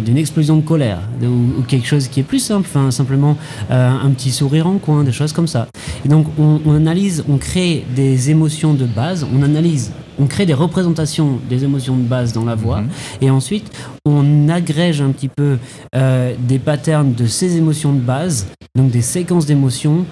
d'une 0.06 0.18
explosion 0.18 0.58
de 0.58 0.62
colère 0.62 1.00
ou, 1.22 1.62
quelque 1.64 1.88
chose 1.88 2.10
qui 2.10 2.20
est 2.20 2.24
plus 2.24 2.40
simple, 2.40 2.68
enfin, 2.70 2.92
simplement 2.92 3.38
euh, 3.72 3.90
un 3.90 4.10
petit 4.12 4.32
sourire 4.32 4.68
en 4.68 4.80
coin, 4.80 5.04
des 5.04 5.14
choses 5.14 5.32
comme 5.32 5.48
ça. 5.48 5.68
Et 6.04 6.10
donc 6.10 6.28
on, 6.38 6.60
on 6.66 6.76
analyse, 6.76 7.24
on 7.30 7.38
crée 7.38 7.86
des 7.96 8.30
émotions 8.32 8.74
de 8.74 8.86
base, 8.86 9.26
on 9.34 9.44
analyse 9.44 9.92
on 10.20 10.28
crée 10.28 10.46
des 10.46 10.54
représentations 10.54 11.40
des 11.50 11.64
émotions 11.64 11.98
de 11.98 12.04
base 12.04 12.34
dans 12.34 12.46
la 12.46 12.56
voix, 12.56 12.82
mhm. 12.82 12.90
et 13.22 13.30
ensuite 13.30 13.72
on 14.06 14.50
agrège 14.50 15.02
un 15.02 15.12
petit 15.12 15.30
peu 15.30 15.58
euh, 15.96 16.34
des 16.40 16.60
patterns 16.60 17.14
de 17.14 17.26
ces 17.26 17.58
émotions 17.58 17.94
de 17.94 18.00
base, 18.00 18.48
donc 18.76 18.92
des 18.92 19.02
séquences 19.02 19.46
d'émotions, 19.46 20.06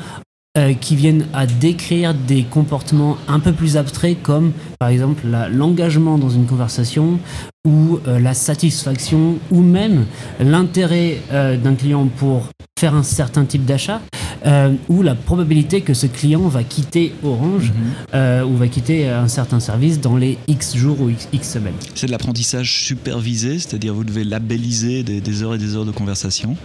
euh, 0.58 0.74
qui 0.74 0.96
viennent 0.96 1.26
à 1.34 1.46
décrire 1.46 2.14
des 2.14 2.44
comportements 2.44 3.18
un 3.28 3.40
peu 3.40 3.54
plus 3.54 3.78
abstraits 3.78 4.22
comme 4.22 4.52
par 4.80 4.90
exemple 4.90 5.24
l'engagement 5.52 6.18
dans 6.18 6.30
une 6.30 6.46
conversation 6.46 7.20
ou 7.66 8.00
euh, 8.08 8.20
la 8.20 8.34
satisfaction 8.34 9.38
ou 9.52 9.62
même 9.62 10.06
l'intérêt 10.40 11.18
d'un 11.32 11.76
client 11.76 12.08
pour 12.08 12.50
faire 12.80 12.96
un 12.96 13.04
certain 13.04 13.46
type 13.46 13.66
d'achat 13.66 14.02
euh, 14.46 14.74
ou 14.90 15.04
la 15.04 15.16
probabilité 15.16 15.82
que 15.82 15.94
ce 15.94 16.06
client 16.06 16.42
va 16.50 16.64
quitter 16.64 17.14
Orange 17.24 17.70
mhm. 17.70 17.94
euh, 18.14 18.44
ou 18.44 18.58
va 18.58 18.68
quitter 18.68 19.08
un 19.08 19.30
certain 19.30 19.62
service 19.62 20.02
dans 20.02 20.18
les 20.18 20.38
X 20.48 20.76
jours 20.76 21.00
ou 21.00 21.10
X, 21.10 21.50
semaines. 21.50 21.76
C'est 21.96 22.08
de 22.08 22.12
l'apprentissage 22.12 22.84
supervisé, 22.84 23.60
c'est-à-dire 23.60 23.94
vous 23.94 24.04
devez 24.04 24.26
labelliser 24.26 25.04
des, 25.04 25.44
heures 25.44 25.56
et 25.56 25.58
des 25.58 25.76
heures 25.76 25.86
de 25.86 25.92
conversation 25.92 26.58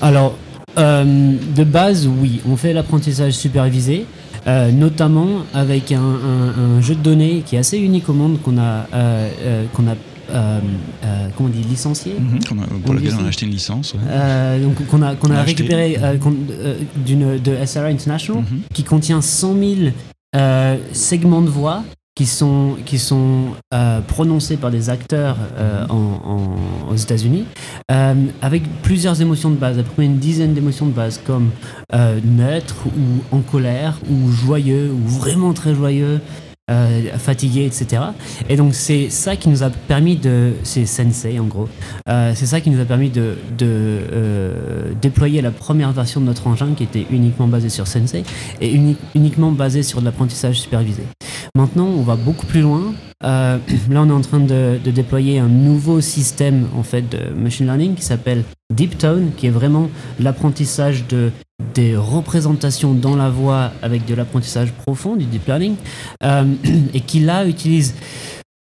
Alors, 0.00 0.32
euh, 0.32 0.47
de 0.78 1.64
base, 1.64 2.08
oui, 2.20 2.40
on 2.48 2.56
fait 2.56 2.72
l'apprentissage 2.72 3.32
supervisé. 3.32 4.06
notamment 4.46 5.44
avec 5.52 5.92
un, 5.92 6.80
jeu 6.80 6.94
de 6.94 7.02
données 7.02 7.42
qui 7.44 7.56
est 7.56 7.58
assez 7.58 7.78
unique 7.78 8.08
au 8.08 8.14
monde 8.14 8.40
qu'on 8.42 8.58
a, 8.58 8.86
qu'on 9.74 9.86
a 9.88 9.94
euh, 10.30 10.60
euh, 11.04 11.28
comment 11.36 11.48
on 11.48 11.52
dit, 11.52 11.62
licencié. 11.62 12.14
Mhm, 12.18 12.40
pour 12.84 12.94
lequel 12.94 13.14
on 13.18 13.24
a 13.24 13.28
acheté 13.28 13.46
une 13.46 13.52
licence. 13.52 13.94
Euh, 14.08 14.62
donc 14.62 14.86
qu'on 14.86 15.02
a, 15.02 15.14
qu'on 15.14 15.30
a, 15.30 15.42
récupéré 15.42 15.98
d'une, 16.96 17.38
de 17.38 17.56
SRI 17.64 17.92
International, 17.92 18.42
mhm. 18.42 18.60
qui 18.74 18.84
contient 18.84 19.22
100 19.22 19.54
000 20.34 20.82
segments 20.92 21.42
de 21.42 21.48
voix 21.48 21.82
qui 22.18 22.26
sont, 22.26 22.74
qui 22.84 22.98
sont 22.98 23.52
prononcés 24.08 24.56
par 24.56 24.72
des 24.72 24.90
acteurs 24.90 25.36
en, 25.88 26.56
aux 26.90 26.96
États-Unis, 26.96 27.44
avec 28.42 28.64
plusieurs 28.82 29.22
émotions 29.22 29.50
de 29.50 29.54
base, 29.54 29.78
à 29.78 29.84
peu 29.84 29.90
près 29.90 30.04
une 30.04 30.18
dizaine 30.18 30.52
d'émotions 30.52 30.86
de 30.86 30.90
base, 30.90 31.20
comme 31.24 31.50
neutre 32.24 32.74
ou 32.86 33.36
en 33.36 33.38
colère, 33.38 34.00
ou 34.10 34.32
joyeux, 34.32 34.90
ou 34.90 35.08
vraiment 35.08 35.52
très 35.52 35.76
joyeux, 35.76 36.20
euh, 36.70 37.16
fatigué, 37.18 37.64
etc. 37.66 38.02
Et 38.48 38.56
donc 38.56 38.74
c'est 38.74 39.10
ça 39.10 39.36
qui 39.36 39.48
nous 39.48 39.62
a 39.62 39.70
permis 39.70 40.16
de, 40.16 40.52
c'est 40.62 40.86
Sensei 40.86 41.38
en 41.38 41.44
gros, 41.44 41.68
euh, 42.08 42.32
c'est 42.34 42.46
ça 42.46 42.60
qui 42.60 42.70
nous 42.70 42.80
a 42.80 42.84
permis 42.84 43.10
de, 43.10 43.38
de 43.56 43.66
euh, 43.66 44.92
déployer 45.00 45.40
la 45.42 45.50
première 45.50 45.92
version 45.92 46.20
de 46.20 46.26
notre 46.26 46.46
engin 46.46 46.74
qui 46.76 46.84
était 46.84 47.06
uniquement 47.10 47.48
basée 47.48 47.68
sur 47.68 47.86
Sensei 47.86 48.22
et 48.60 48.74
uniquement 49.14 49.52
basée 49.52 49.82
sur 49.82 50.00
de 50.00 50.04
l'apprentissage 50.04 50.60
supervisé. 50.60 51.02
Maintenant, 51.54 51.86
on 51.86 52.02
va 52.02 52.16
beaucoup 52.16 52.46
plus 52.46 52.60
loin. 52.60 52.92
là, 53.22 53.58
on 54.02 54.08
est 54.08 54.12
en 54.12 54.20
train 54.20 54.40
de, 54.40 54.78
de, 54.82 54.90
déployer 54.90 55.38
un 55.38 55.48
nouveau 55.48 56.00
système 56.00 56.68
en 56.76 56.82
fait 56.82 57.02
de 57.02 57.34
machine 57.34 57.66
learning 57.66 57.94
qui 57.94 58.02
s'appelle 58.02 58.44
Deep 58.72 58.96
Tone, 58.98 59.30
qui 59.36 59.46
est 59.46 59.50
vraiment 59.50 59.90
l'apprentissage 60.20 61.06
de 61.08 61.30
des 61.74 61.96
représentations 61.96 62.94
dans 62.94 63.16
la 63.16 63.30
voix 63.30 63.72
avec 63.82 64.04
de 64.04 64.14
l'apprentissage 64.14 64.72
profond, 64.72 65.16
du 65.16 65.24
deep 65.24 65.46
learning, 65.46 65.74
euh, 66.22 66.44
et 66.94 67.00
qui 67.00 67.20
là 67.20 67.46
utilise 67.46 67.94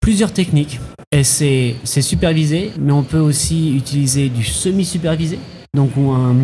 plusieurs 0.00 0.32
techniques. 0.32 0.80
Et 1.10 1.24
c'est 1.24 1.76
supervisé, 1.84 2.72
mais 2.78 2.92
on 2.92 3.04
peut 3.04 3.18
aussi 3.18 3.74
utiliser 3.74 4.28
du 4.28 4.44
semi-supervisé. 4.44 5.38
Donc 5.74 5.92
un, 5.96 6.34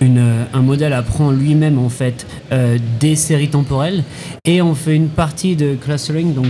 une, 0.00 0.46
un 0.52 0.62
modèle 0.62 0.92
apprend 0.92 1.30
lui-même 1.30 1.78
en 1.78 1.88
fait 1.88 2.26
euh, 2.52 2.78
des 2.98 3.16
séries 3.16 3.50
temporelles 3.50 4.04
et 4.44 4.62
on 4.62 4.74
fait 4.74 4.96
une 4.96 5.08
partie 5.08 5.56
de 5.56 5.74
clustering 5.74 6.34
donc 6.34 6.46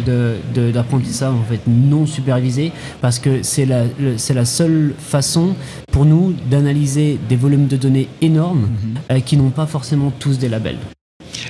d'apprentissage 0.73 1.32
de, 1.32 1.38
en 1.38 1.44
fait 1.44 1.61
non 1.66 2.06
supervisé 2.06 2.73
parce 3.00 3.18
que 3.18 3.42
c'est 3.42 3.66
la, 3.66 3.85
c'est 4.16 4.35
la 4.35 4.44
seule 4.44 4.94
façon 4.99 5.54
pour 5.92 6.04
nous 6.04 6.35
d'analyser 6.50 7.18
des 7.28 7.37
volumes 7.37 7.66
de 7.66 7.76
données 7.76 8.09
énormes 8.20 8.68
mhm. 8.68 8.94
euh, 9.11 9.20
qui 9.20 9.37
n'ont 9.37 9.50
pas 9.50 9.66
forcément 9.66 10.12
tous 10.18 10.38
des 10.38 10.49
labels. 10.49 10.78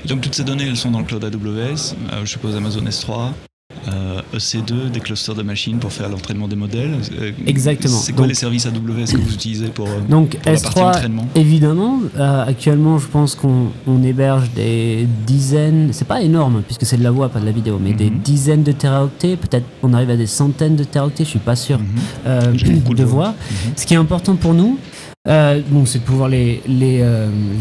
donc 0.06 0.20
toutes 0.20 0.34
ces 0.34 0.44
données 0.44 0.66
elles 0.66 0.76
sont 0.76 0.90
dans 0.90 1.00
le 1.00 1.04
cloud 1.04 1.24
AWS, 1.24 1.94
euh, 2.12 2.20
je 2.24 2.30
suppose 2.30 2.56
Amazon 2.56 2.82
S3 2.82 3.32
EC2, 3.32 3.49
euh, 3.88 4.20
e 4.34 4.88
des 4.90 5.00
clusters 5.00 5.34
de 5.34 5.42
machines 5.42 5.78
pour 5.78 5.92
faire 5.92 6.08
l'entraînement 6.08 6.48
des 6.48 6.56
modèles. 6.56 6.96
Euh, 7.18 7.32
Exactement. 7.46 7.96
C'est 7.96 8.12
quoi 8.12 8.26
les 8.26 8.34
services 8.34 8.66
AWS 8.66 9.12
que 9.12 9.16
vous 9.16 9.34
utilisez 9.34 9.68
pour, 9.68 9.88
euh, 9.88 10.00
donc, 10.08 10.36
S3, 10.44 11.08
Évidemment, 11.34 12.00
actuellement, 12.18 12.98
je 12.98 13.06
pense 13.06 13.34
qu'on 13.34 14.02
héberge 14.02 14.50
des 14.54 15.06
dizaines, 15.26 15.90
c'est 15.92 16.06
pas 16.06 16.20
énorme 16.20 16.62
puisque 16.62 16.84
c'est 16.84 16.98
de 16.98 17.02
la 17.04 17.10
voix, 17.10 17.28
pas 17.28 17.40
de 17.40 17.46
la 17.46 17.52
vidéo, 17.52 17.80
mais 17.82 17.92
des 17.92 18.10
mhm. 18.10 18.18
dizaines 18.18 18.62
de 18.62 18.72
teraoctets. 18.72 19.36
Peut-être 19.36 19.66
on 19.82 19.92
arrive 19.94 20.10
à 20.10 20.16
des 20.16 20.26
centaines 20.26 20.76
de 20.76 20.84
teraoctets, 20.84 21.24
je 21.24 21.30
suis 21.30 21.38
pas 21.38 21.56
sûr 21.56 21.78
mhm. 21.78 22.94
de, 22.94 23.04
voix. 23.04 23.28
Mhm. 23.28 23.72
Ce 23.76 23.86
qui 23.86 23.94
est 23.94 23.98
important 23.98 24.36
pour 24.36 24.52
nous, 24.52 24.78
bon, 25.26 25.86
c'est 25.86 26.00
de 26.00 26.04
pouvoir 26.04 26.28
les, 26.28 26.62
les, 26.66 27.04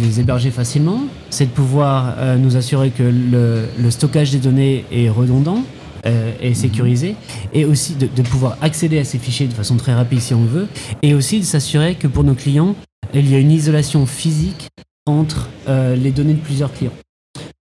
les 0.01 0.19
héberger 0.19 0.51
facilement, 0.51 1.01
c'est 1.29 1.45
de 1.45 1.51
pouvoir 1.51 2.15
nous 2.37 2.57
assurer 2.57 2.89
que 2.89 3.03
le, 3.03 3.65
le, 3.81 3.91
stockage 3.91 4.31
des 4.31 4.39
données 4.39 4.85
est 4.91 5.09
redondant, 5.09 5.63
euh, 6.05 6.31
et 6.41 6.53
sécurisé, 6.53 7.15
et 7.53 7.65
aussi 7.65 7.95
de, 7.95 8.21
pouvoir 8.21 8.57
accéder 8.61 8.99
à 8.99 9.03
ces 9.03 9.17
fichiers 9.17 9.47
de 9.47 9.53
façon 9.53 9.77
très 9.77 9.93
rapide 9.93 10.19
si 10.19 10.33
on 10.33 10.43
veut, 10.43 10.67
et 11.01 11.13
aussi 11.13 11.39
de 11.39 11.45
s'assurer 11.45 11.95
que 11.95 12.07
pour 12.07 12.23
nos 12.23 12.35
clients, 12.35 12.75
il 13.13 13.29
y 13.29 13.35
a 13.35 13.39
une 13.39 13.51
isolation 13.51 14.05
physique 14.05 14.69
entre 15.05 15.49
euh, 15.67 15.95
les 15.95 16.11
données 16.11 16.33
de 16.33 16.41
plusieurs 16.41 16.71
clients. 16.71 16.93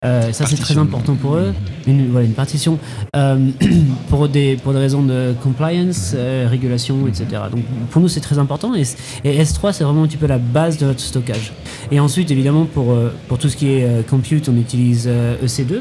Euh, 0.06 0.32
ça, 0.32 0.46
c'est 0.46 0.58
très 0.58 0.78
important 0.78 1.16
pour 1.16 1.38
eux. 1.38 1.56
Une, 1.88 2.12
voilà, 2.12 2.28
une 2.28 2.34
partition 2.34 2.78
euh, 3.16 3.50
pour, 4.10 4.30
des, 4.30 4.56
pour 4.58 4.74
des 4.74 4.78
raisons 4.78 5.02
de 5.02 5.34
compliance, 5.42 6.12
euh, 6.16 6.46
régulation, 6.48 7.08
etc. 7.08 7.26
Donc, 7.52 7.64
pour 7.90 8.00
nous, 8.00 8.08
c'est 8.08 8.20
très 8.20 8.38
important. 8.38 8.76
Et, 8.76 8.84
et 9.24 9.44
S3, 9.44 9.74
c'est 9.74 9.84
vraiment 9.84 10.04
un 10.04 10.08
petit 10.08 10.18
peu 10.18 10.28
la 10.28 10.38
base 10.38 10.78
de 10.78 10.86
notre 10.86 11.00
stockage. 11.00 11.52
Et 11.90 12.00
ensuite, 12.00 12.30
évidemment, 12.30 12.66
pour, 12.66 12.96
pour 13.28 13.40
tout 13.40 13.50
ce 13.50 13.58
qui 13.58 13.70
est 13.70 14.08
compute, 14.08 14.48
on 14.50 14.58
utilise 14.58 15.10
EC2 15.44 15.80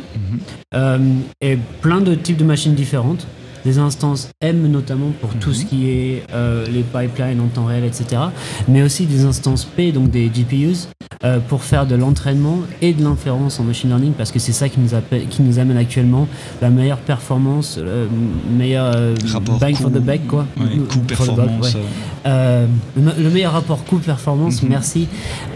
mhm. 0.75 1.23
et 1.43 1.59
plein 1.83 2.01
de 2.01 2.15
types 2.15 2.39
de 2.39 2.45
machines 2.45 2.75
différentes 2.75 3.27
des 3.67 3.79
instances 3.79 4.31
M 4.41 4.69
notamment 4.69 5.11
pour 5.21 5.35
tout 5.35 5.53
ce 5.53 5.63
mhm. 5.63 5.69
qui 5.69 5.91
est 5.91 6.23
euh, 6.33 6.67
les 6.67 6.83
pipelines 6.83 7.41
en 7.41 7.49
temps 7.49 7.65
réel, 7.65 7.85
etc. 7.85 8.23
Mais 8.69 8.83
aussi 8.83 9.07
des 9.07 9.25
instances 9.25 9.65
P, 9.65 9.91
donc 9.91 10.09
des 10.11 10.29
GPUs, 10.29 10.89
euh, 11.25 11.41
pour 11.41 11.65
faire 11.65 11.85
de 11.87 11.97
l'entraînement 11.97 12.61
et 12.81 12.95
de 12.95 13.03
l'inférence 13.03 13.59
en 13.59 13.65
machine 13.65 13.91
learning, 13.91 14.13
parce 14.13 14.31
que 14.31 14.39
c'est 14.39 14.53
ça 14.53 14.69
qui 14.69 14.79
nous, 14.79 14.95
appelle, 14.95 15.27
qui 15.27 15.43
nous 15.43 15.59
amène 15.59 15.77
actuellement 15.77 16.29
la 16.63 16.71
meilleure 16.71 16.99
performance, 16.99 17.79
le 17.79 18.09
meilleur 18.57 18.93
euh, 18.95 19.15
bang 19.61 19.75
for 19.75 19.91
the 19.91 19.99
buck, 19.99 20.21
quoi. 20.29 20.47
coût-performance. 20.57 21.77
le, 22.25 23.31
meilleur 23.31 23.53
rapport 23.53 23.85
coût-performance, 23.85 24.63
mhm. 24.63 24.69
merci, 24.69 25.09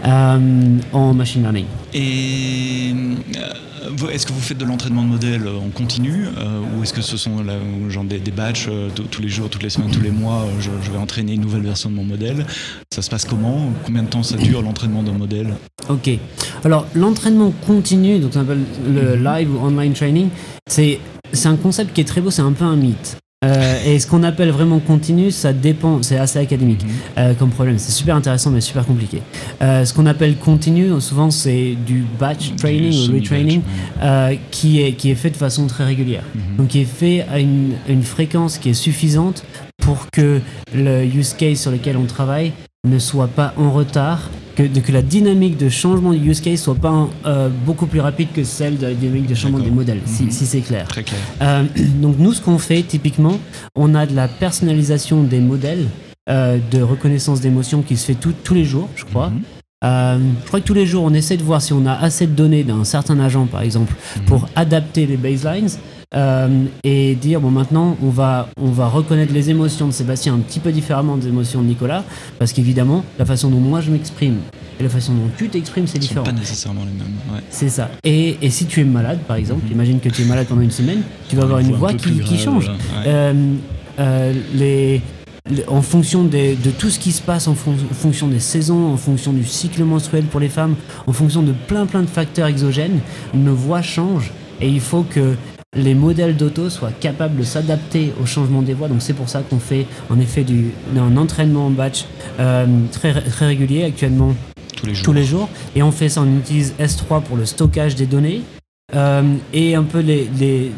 en 0.03 1.13
machine 1.13 1.43
learning. 1.43 1.65
Et 1.93 2.93
est-ce 4.11 4.25
que 4.25 4.33
vous 4.33 4.41
faites 4.41 4.57
de 4.57 4.65
l'entraînement 4.65 5.03
de 5.03 5.09
modèles 5.09 5.47
en 5.47 5.69
continu 5.69 6.25
euh, 6.37 6.61
ou 6.77 6.83
est-ce 6.83 6.93
que 6.93 7.01
ce 7.01 7.17
sont 7.17 7.43
des, 8.03 8.19
des 8.19 8.31
batchs 8.31 8.67
euh, 8.69 8.89
tous 8.89 9.21
les 9.21 9.29
jours, 9.29 9.49
toutes 9.49 9.63
les 9.63 9.69
semaines, 9.69 9.91
tous 9.91 10.01
les 10.01 10.11
mois 10.11 10.41
euh, 10.41 10.61
je, 10.61 10.91
vais 10.91 10.97
entraîner 10.97 11.33
une 11.33 11.41
nouvelle 11.41 11.63
version 11.63 11.89
de 11.89 11.95
mon 11.95 12.03
modèle? 12.03 12.45
Ça 12.93 13.01
se 13.01 13.09
passe 13.09 13.25
comment? 13.25 13.71
Combien 13.85 14.03
de 14.03 14.09
temps 14.09 14.23
ça 14.23 14.37
dure 14.37 14.61
l'entraînement 14.61 15.03
d'un 15.03 15.13
modèle? 15.13 15.53
Ok. 15.89 16.09
Alors 16.63 16.87
l'entraînement 16.95 17.51
continu, 17.65 18.19
donc 18.19 18.31
on 18.35 18.41
appelle 18.41 18.63
le 18.87 19.15
live 19.15 19.53
ou 19.53 19.65
online 19.65 19.93
training, 19.93 20.29
c'est 20.67 20.99
un 21.45 21.55
concept 21.55 21.93
qui 21.93 22.01
est 22.01 22.05
très 22.05 22.21
beau, 22.21 22.31
c'est 22.31 22.41
un 22.41 22.53
peu 22.53 22.65
un 22.65 22.75
mythe. 22.75 23.20
Euh, 23.43 23.83
et 23.83 23.97
ce 23.97 24.05
qu'on 24.05 24.21
appelle 24.21 24.51
vraiment 24.51 24.77
continu, 24.79 25.31
ça 25.31 25.51
dépend, 25.51 26.03
c'est 26.03 26.17
assez 26.17 26.37
académique 26.37 26.83
mhm. 26.83 26.91
euh, 27.17 27.33
comme 27.33 27.49
problème. 27.49 27.79
C'est 27.79 27.91
super 27.91 28.15
intéressant, 28.15 28.51
mais 28.51 28.61
super 28.61 28.85
compliqué. 28.85 29.23
Euh, 29.63 29.83
ce 29.83 29.95
qu'on 29.95 30.05
appelle 30.05 30.37
continu, 30.37 31.01
souvent, 31.01 31.31
c'est 31.31 31.75
du 31.87 32.05
batch 32.19 32.55
training 32.55 33.09
ou 33.09 33.13
retraining 33.15 33.61
qui, 34.51 34.83
est, 34.83 34.93
qui 34.93 35.09
est 35.09 35.15
fait 35.15 35.31
de 35.31 35.37
façon 35.37 35.65
très 35.65 35.85
régulière. 35.85 36.23
Mhm. 36.35 36.57
Donc, 36.57 36.67
qui 36.67 36.81
est 36.81 36.85
fait 36.85 37.25
à 37.31 37.39
une, 37.39 37.73
une 37.89 38.03
fréquence 38.03 38.59
qui 38.59 38.69
est 38.69 38.75
suffisante 38.75 39.43
pour 39.81 40.11
que 40.11 40.39
le 40.75 41.03
use 41.03 41.33
case 41.33 41.61
sur 41.61 41.71
lequel 41.71 41.97
on 41.97 42.05
travaille 42.05 42.51
ne 42.87 42.99
soit 42.99 43.27
pas 43.27 43.55
en 43.57 43.71
retard 43.71 44.29
que, 44.67 44.79
que, 44.79 44.91
la 44.91 45.01
dynamique 45.01 45.57
de 45.57 45.69
changement 45.69 46.11
du 46.13 46.29
use 46.29 46.41
case 46.41 46.61
soit 46.61 46.75
pas 46.75 47.07
euh, 47.25 47.49
beaucoup 47.65 47.85
plus 47.85 47.99
rapide 47.99 48.29
que 48.33 48.43
celle 48.43 48.77
de 48.77 48.87
la 48.87 48.93
dynamique 48.93 49.27
de 49.27 49.35
changement 49.35 49.59
des 49.59 49.71
modèles, 49.71 50.01
si, 50.05 50.23
mhm. 50.23 50.31
c'est 50.31 50.61
clair. 50.61 50.87
Très 50.87 51.03
clair. 51.03 51.19
Euh, 51.41 51.63
donc 52.01 52.17
nous, 52.19 52.33
ce 52.33 52.41
qu'on 52.41 52.57
fait 52.57 52.83
typiquement, 52.83 53.39
on 53.75 53.95
a 53.95 54.05
de 54.05 54.15
la 54.15 54.27
personnalisation 54.27 55.23
des 55.23 55.39
modèles 55.39 55.87
euh, 56.29 56.57
de 56.71 56.81
reconnaissance 56.81 57.41
d'émotion 57.41 57.81
qui 57.81 57.97
se 57.97 58.05
fait 58.05 58.15
tous 58.15 58.53
les 58.53 58.65
jours, 58.65 58.89
je 58.95 59.05
crois. 59.05 59.29
Mhm. 59.29 59.41
je 59.83 60.47
crois 60.47 60.59
que 60.59 60.65
tous 60.65 60.73
les 60.73 60.85
jours, 60.85 61.03
on 61.03 61.13
essaie 61.13 61.37
de 61.37 61.43
voir 61.43 61.61
si 61.61 61.73
on 61.73 61.85
a 61.85 61.93
assez 61.93 62.27
de 62.27 62.33
données 62.33 62.63
d'un 62.63 62.83
certain 62.83 63.19
agent, 63.19 63.47
par 63.47 63.61
exemple, 63.61 63.93
mhm. 64.17 64.25
pour 64.25 64.47
adapter 64.55 65.05
les 65.05 65.17
baselines. 65.17 65.69
Euh, 66.13 66.65
et 66.83 67.15
dire 67.15 67.39
bon 67.39 67.51
maintenant 67.51 67.95
on 68.03 68.09
va 68.09 68.49
on 68.59 68.69
va 68.69 68.89
reconnaître 68.89 69.31
les 69.31 69.49
émotions 69.49 69.87
de 69.87 69.93
Sébastien 69.93 70.33
un 70.33 70.39
petit 70.39 70.59
peu 70.59 70.73
différemment 70.73 71.15
des 71.15 71.29
émotions 71.29 71.61
de 71.61 71.67
Nicolas 71.67 72.03
parce 72.37 72.51
qu'évidemment 72.51 73.05
la 73.17 73.23
façon 73.23 73.49
dont 73.49 73.61
moi 73.61 73.79
je 73.79 73.91
m'exprime 73.91 74.39
et 74.77 74.83
la 74.83 74.89
façon 74.89 75.13
dont 75.13 75.29
tu 75.37 75.47
t'exprimes 75.47 75.87
c'est 75.87 75.99
différent. 75.99 76.25
Pas 76.25 76.33
nécessairement 76.33 76.81
les 76.81 76.91
mêmes. 76.91 77.15
Ouais. 77.33 77.39
C'est 77.49 77.69
ça. 77.69 77.89
Et, 78.03 78.35
et, 78.41 78.49
si 78.49 78.65
tu 78.65 78.81
es 78.81 78.83
malade 78.83 79.19
par 79.25 79.37
exemple, 79.37 79.65
mhm. 79.65 79.71
imagine 79.71 79.99
que 80.01 80.09
tu 80.09 80.23
es 80.23 80.25
malade 80.25 80.47
pendant 80.47 80.59
une 80.59 80.71
semaine, 80.71 81.01
tu 81.29 81.37
vas 81.37 81.43
avoir 81.43 81.59
une 81.59 81.71
voix 81.71 81.93
qui, 81.93 82.19
qui, 82.19 82.37
change. 82.37 82.69
Euh, 83.05 83.53
euh, 83.97 84.33
les 84.53 85.01
en 85.67 85.81
fonction 85.81 86.25
de 86.25 86.71
tout 86.77 86.89
ce 86.89 86.99
qui 86.99 87.13
se 87.13 87.21
passe, 87.21 87.47
en, 87.47 87.53
en, 87.53 87.55
fonction 87.93 88.27
des 88.27 88.39
saisons, 88.39 88.91
en 88.91 88.97
fonction 88.97 89.31
du 89.31 89.45
cycle 89.45 89.83
menstruel 89.83 90.25
pour 90.25 90.41
les 90.41 90.49
femmes, 90.49 90.75
en 91.07 91.13
fonction 91.13 91.41
de 91.41 91.53
plein 91.53 91.85
plein 91.85 92.01
de 92.01 92.09
facteurs 92.09 92.47
exogènes, 92.47 92.99
nos 93.33 93.55
voix 93.55 93.81
changent 93.81 94.31
et 94.61 94.69
il 94.69 94.79
faut 94.79 95.03
que 95.03 95.35
les 95.75 95.95
modèles 95.95 96.35
d'auto 96.35 96.69
soient 96.69 96.91
capables 96.91 97.37
de 97.37 97.43
s'adapter 97.43 98.11
au 98.21 98.25
changement 98.25 98.61
des 98.61 98.73
voies. 98.73 98.89
Donc 98.89 99.01
c'est 99.01 99.13
pour 99.13 99.29
ça 99.29 99.41
qu'on 99.41 99.59
fait 99.59 99.85
en 100.09 100.19
effet 100.19 100.43
du, 100.43 100.71
un 100.97 101.15
entraînement 101.15 101.67
en 101.67 101.69
batch 101.69 102.05
euh, 102.39 102.65
très, 102.91 103.13
très 103.21 103.47
régulier 103.47 103.85
actuellement 103.85 104.35
tous 105.03 105.13
les, 105.13 105.23
jours. 105.23 105.47
Et 105.75 105.83
on 105.83 105.91
fait 105.91 106.09
ça, 106.09 106.21
on 106.21 106.37
utilise 106.37 106.73
S3 106.79 107.21
pour 107.21 107.37
le 107.37 107.45
stockage 107.45 107.95
des 107.95 108.05
données. 108.05 108.41
Euh, 108.93 109.21
et 109.53 109.75
un 109.75 109.83
peu 109.83 109.99
les, 109.99 110.25
des, 110.25 110.71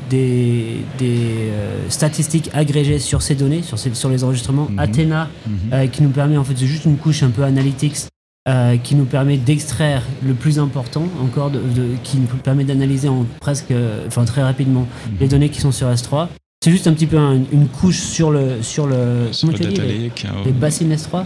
euh, 1.02 1.90
statistiques 1.90 2.52
agrégées 2.54 3.00
sur 3.00 3.24
ces 3.24 3.34
données, 3.34 3.64
sur, 3.64 3.80
sur 3.80 4.10
les 4.10 4.24
enregistrements. 4.24 4.68
Mhm. 4.70 4.78
Athena, 4.80 5.30
mhm. 5.48 5.90
qui 5.90 6.04
nous 6.04 6.10
permet 6.10 6.38
en 6.38 6.44
fait, 6.44 6.54
c'est 6.56 6.68
juste 6.68 6.86
une 6.86 6.98
couche 6.98 7.24
un 7.24 7.32
peu 7.32 7.42
analytics 7.42 7.96
euh, 8.50 8.78
qui 8.78 8.96
nous 8.96 9.06
permet 9.06 9.38
d'extraire 9.38 10.04
le 10.26 10.34
plus 10.34 10.60
important 10.60 11.08
encore, 11.22 11.50
de, 11.50 11.60
qui 12.04 12.18
nous 12.18 12.28
permet 12.28 12.64
d'analyser 12.64 13.08
en 13.08 13.26
presque, 13.40 13.74
enfin 14.08 14.26
très 14.26 14.44
rapidement 14.44 14.82
mhm. 14.82 15.18
les 15.20 15.28
données 15.28 15.50
qui 15.50 15.62
sont 15.62 15.72
sur 15.72 15.90
S3. 15.90 16.28
C'est 16.64 16.72
juste 16.72 16.88
un 16.88 16.94
petit 16.94 17.08
peu 17.08 17.18
une 17.18 17.68
couche 17.68 18.00
sur 18.00 18.32
le 18.32 18.62
sur 18.62 18.88
le, 18.88 19.30
comment 19.42 19.52
tu 19.52 19.66
dis, 19.66 19.76
les, 19.82 20.12
les, 20.46 20.52
bassines 20.54 20.94
S3, 20.94 21.26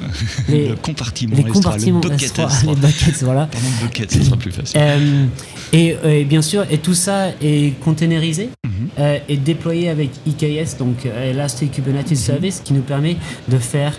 les, 0.49 0.67
le 0.69 0.75
compartiment 0.75 1.37
les 1.37 1.43
compartiments 1.43 2.01
S3, 2.01 2.65
les 2.65 2.75
buckets, 2.75 3.23
voilà. 3.23 3.45
Pardon, 3.51 3.67
buckets, 3.83 4.11
ce 4.11 4.23
sera 4.23 4.35
plus 4.35 4.51
facile. 4.51 4.79
Euh, 4.81 5.25
et, 5.73 5.95
et, 6.03 6.23
bien 6.23 6.41
sûr, 6.41 6.65
et 6.71 6.79
tout 6.79 6.95
ça 6.95 7.29
est 7.39 7.79
containerisé 7.81 8.49
mhm. 8.65 8.89
euh, 8.97 9.19
et 9.29 9.37
déployé 9.37 9.89
avec 9.89 10.09
EKS, 10.27 10.77
donc 10.79 11.05
Elastic 11.05 11.71
Kubernetes 11.71 12.09
mhm. 12.09 12.15
Service, 12.15 12.61
qui 12.65 12.73
nous 12.73 12.81
permet 12.81 13.17
de 13.47 13.59
faire 13.59 13.93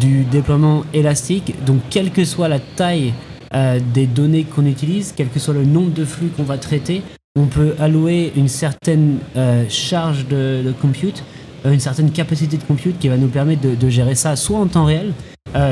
du 0.00 0.24
déploiement 0.24 0.84
élastique. 0.92 1.54
Donc, 1.64 1.80
quelle 1.90 2.10
que 2.10 2.24
soit 2.24 2.48
la 2.48 2.60
taille 2.60 3.12
euh, 3.54 3.80
des 3.92 4.06
données 4.06 4.44
qu'on 4.44 4.66
utilise, 4.66 5.12
quel 5.16 5.28
que 5.28 5.38
soit 5.38 5.54
le 5.54 5.64
nombre 5.64 5.92
de 5.92 6.04
flux 6.04 6.28
qu'on 6.28 6.42
va 6.42 6.58
traiter, 6.58 7.02
on 7.36 7.46
peut 7.46 7.74
allouer 7.78 8.32
une 8.36 8.48
certaine 8.48 9.18
euh, 9.36 9.64
charge 9.68 10.26
de, 10.28 10.72
compute, 10.80 11.24
euh, 11.66 11.72
une 11.72 11.80
certaine 11.80 12.10
capacité 12.10 12.56
de 12.56 12.64
compute 12.64 12.98
qui 12.98 13.08
va 13.08 13.16
nous 13.16 13.28
permettre 13.28 13.62
de, 13.62 13.74
de 13.74 13.88
gérer 13.88 14.14
ça 14.14 14.36
soit 14.36 14.58
en 14.58 14.66
temps 14.66 14.84
réel, 14.84 15.12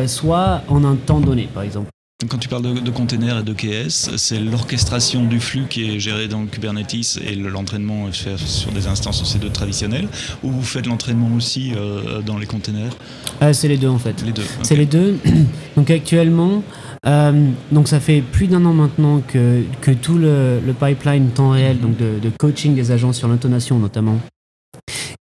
soit 0.07 0.63
en 0.69 0.85
un 0.85 0.97
temps 0.97 1.21
donné, 1.21 1.49
par 1.55 1.63
exemple. 1.63 1.89
Quand 2.29 2.37
tu 2.37 2.49
parles 2.49 2.63
de, 2.63 2.81
de 2.81 2.91
containers 2.91 3.39
et 3.39 3.43
de 3.43 3.55
KS, 3.55 4.17
c'est 4.17 4.39
l'orchestration 4.39 5.25
du 5.25 5.41
flux 5.41 5.65
qui 5.71 5.91
est 5.91 5.99
gérée 5.99 6.29
dans 6.29 6.45
Kubernetes 6.45 7.19
et 7.27 7.35
l'entraînement 7.35 8.09
est 8.09 8.13
fait 8.13 8.37
sur 8.37 8.73
des 8.73 8.87
instances 8.87 9.25
c 9.25 9.39
2 9.39 9.49
traditionnelles 9.49 10.07
ou 10.43 10.51
vous 10.51 10.63
faites 10.63 10.87
l'entraînement 10.87 11.35
aussi 11.35 11.73
euh, 11.75 12.21
dans 12.21 12.37
les 12.37 12.45
containers? 12.45 12.93
Euh, 13.41 13.55
C'est 13.55 13.69
les 13.69 13.79
deux 13.79 13.89
en 13.89 13.99
fait. 13.99 14.23
Les 14.23 14.33
deux. 14.33 14.45
C'est 14.63 14.77
les 14.77 14.85
deux. 14.85 15.19
donc 15.77 15.91
actuellement, 15.91 16.63
euh, 17.07 17.49
donc 17.73 17.89
ça 17.89 18.01
fait 18.01 18.21
plus 18.21 18.49
d'un 18.49 18.67
an 18.67 18.75
maintenant 18.75 19.23
que, 19.27 19.63
que 19.81 19.91
tout 19.91 20.19
le, 20.19 20.61
pipeline 20.79 21.31
temps 21.31 21.51
réel, 21.51 21.81
donc 21.81 21.97
de, 21.97 22.19
de 22.21 22.31
coaching 22.39 22.75
des 22.75 22.93
agents 22.93 23.15
sur 23.15 23.29
l'intonation 23.29 23.79
notamment, 23.79 24.21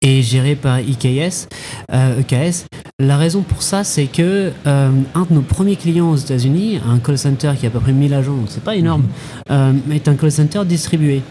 est 0.02 0.22
géré 0.22 0.54
par 0.54 0.80
IKS, 0.80 1.48
euh, 1.92 2.20
EKS. 2.20 2.66
La 2.98 3.16
raison 3.16 3.42
pour 3.42 3.62
ça, 3.62 3.84
c'est 3.84 4.06
que 4.06 4.52
euh, 4.66 4.90
un 5.14 5.22
de 5.28 5.34
nos 5.34 5.42
premiers 5.42 5.76
clients 5.76 6.10
aux 6.10 6.16
États-Unis, 6.16 6.80
un 6.86 6.98
call 6.98 7.18
center 7.18 7.52
qui 7.58 7.66
a 7.66 7.68
à 7.68 7.72
peu 7.72 7.80
près 7.80 7.92
1000 7.92 8.14
agents, 8.14 8.34
donc 8.34 8.46
c'est 8.48 8.62
pas 8.62 8.76
énorme, 8.76 9.04
euh, 9.50 9.72
est 9.92 10.08
un 10.08 10.14
call 10.14 10.32
center 10.32 10.64
distribué. 10.64 11.22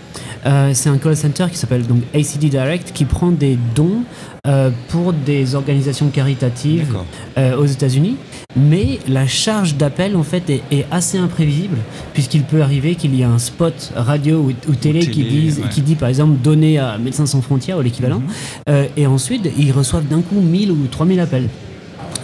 Euh, 0.45 0.71
c'est 0.73 0.89
un 0.89 0.97
call 0.97 1.17
center 1.17 1.47
qui 1.51 1.57
s'appelle 1.57 1.87
donc 1.87 2.03
ACD 2.13 2.49
Direct 2.49 2.91
qui 2.93 3.05
prend 3.05 3.31
des 3.31 3.57
dons 3.73 4.03
euh, 4.45 4.69
pour 4.89 5.13
des 5.13 5.55
organisations 5.55 6.09
caritatives 6.09 6.95
euh, 7.37 7.57
aux 7.57 7.65
États-Unis. 7.65 8.17
Mais 8.55 8.99
la 9.07 9.27
charge 9.27 9.75
d'appel 9.75 10.15
en 10.15 10.23
fait 10.23 10.49
est, 10.49 10.85
assez 10.91 11.17
imprévisible 11.17 11.77
puisqu'il 12.13 12.43
peut 12.43 12.61
arriver 12.61 12.95
qu'il 12.95 13.15
y 13.15 13.21
ait 13.21 13.25
un 13.25 13.39
spot 13.39 13.91
radio 13.95 14.49
ou, 14.69 14.75
télé, 14.75 14.99
qui, 14.99 15.23
dise, 15.23 15.61
qui 15.71 15.81
dit 15.81 15.95
par 15.95 16.09
exemple 16.09 16.35
donner 16.41 16.79
à 16.79 16.97
Médecins 16.97 17.25
sans 17.25 17.41
frontières 17.41 17.77
ou 17.77 17.81
l'équivalent 17.81 18.21
mhm. 18.67 18.85
et 18.95 19.07
ensuite 19.07 19.49
ils 19.57 19.71
reçoivent 19.71 20.07
d'un 20.07 20.21
coup 20.21 20.39
1000 20.39 20.71
ou 20.71 20.87
3000 20.89 21.19
appels. 21.19 21.49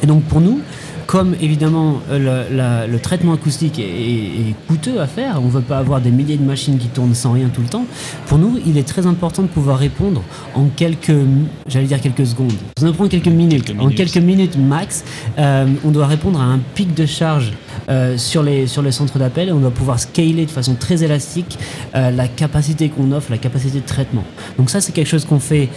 Et 0.04 0.08
donc 0.08 0.24
pour 0.24 0.42
nous, 0.42 0.62
comme 1.12 1.36
évidemment 1.42 2.00
le, 2.10 2.98
traitement 3.00 3.34
acoustique 3.34 3.80
est, 3.80 4.56
coûteux 4.70 5.02
à 5.02 5.08
faire, 5.08 5.40
on 5.42 5.48
ne 5.48 5.52
veut 5.52 5.60
pas 5.60 5.78
avoir 5.78 6.00
des 6.00 6.10
milliers 6.10 6.38
de 6.38 6.44
machines 6.44 6.78
qui 6.78 6.88
tournent 6.88 7.14
sans 7.14 7.34
rien 7.34 7.50
tout 7.50 7.60
le 7.60 7.68
temps, 7.68 7.86
pour 8.28 8.38
nous, 8.38 8.58
il 8.66 8.78
est 8.78 8.88
très 8.88 9.06
important 9.06 9.42
de 9.42 9.50
pouvoir 9.50 9.78
répondre 9.78 10.24
en 10.56 10.68
quelques, 10.68 11.12
j'allais 11.68 11.88
dire 11.88 12.00
quelques 12.00 12.26
secondes. 12.26 12.54
Ça 12.78 12.86
nous 12.86 12.94
prend 12.94 13.10
quelques 13.10 13.28
minutes. 13.28 13.74
En 13.78 13.90
quelques 13.90 14.20
minutes 14.20 14.58
max, 14.58 15.04
euh, 15.38 15.68
on 15.84 15.90
doit 15.92 16.08
répondre 16.08 16.40
à 16.40 16.46
un 16.46 16.60
pic 16.76 16.94
de 16.94 17.06
charge 17.06 17.52
euh, 17.90 18.18
sur, 18.18 18.44
les, 18.44 18.68
sur 18.68 18.82
les 18.82 18.92
centres 18.92 19.20
d'appel 19.20 19.52
on 19.52 19.60
doit 19.60 19.72
pouvoir 19.72 20.00
scaler 20.00 20.46
de 20.46 20.52
façon 20.52 20.76
très 20.76 21.04
élastique 21.04 21.58
la 21.94 22.28
capacité 22.28 22.90
qu'on 22.90 23.12
offre, 23.12 23.32
la 23.32 23.38
capacité 23.38 23.80
de 23.80 23.86
traitement. 23.86 24.24
Donc 24.58 24.70
ça, 24.70 24.82
c'est 24.82 24.92
quelque 24.92 25.08
chose 25.08 25.26
qu'on 25.26 25.40
fait 25.40 25.70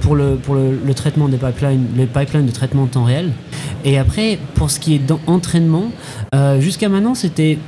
pour, 0.00 0.16
le, 0.16 0.36
pour 0.36 0.54
le, 0.54 0.78
le, 0.84 0.94
traitement 0.94 1.28
des 1.28 1.36
pipelines, 1.36 1.86
les 1.96 2.06
pipelines 2.06 2.46
de 2.46 2.50
traitement 2.50 2.82
en 2.82 2.86
temps 2.86 3.04
réel. 3.04 3.32
Et 3.84 3.98
après, 3.98 4.38
pour 4.54 4.70
ce 4.70 4.78
qui 4.78 4.94
est 4.94 4.98
d'entraînement, 4.98 5.90
euh, 6.34 6.60
jusqu'à 6.60 6.88
maintenant, 6.88 7.14
c'était 7.14 7.58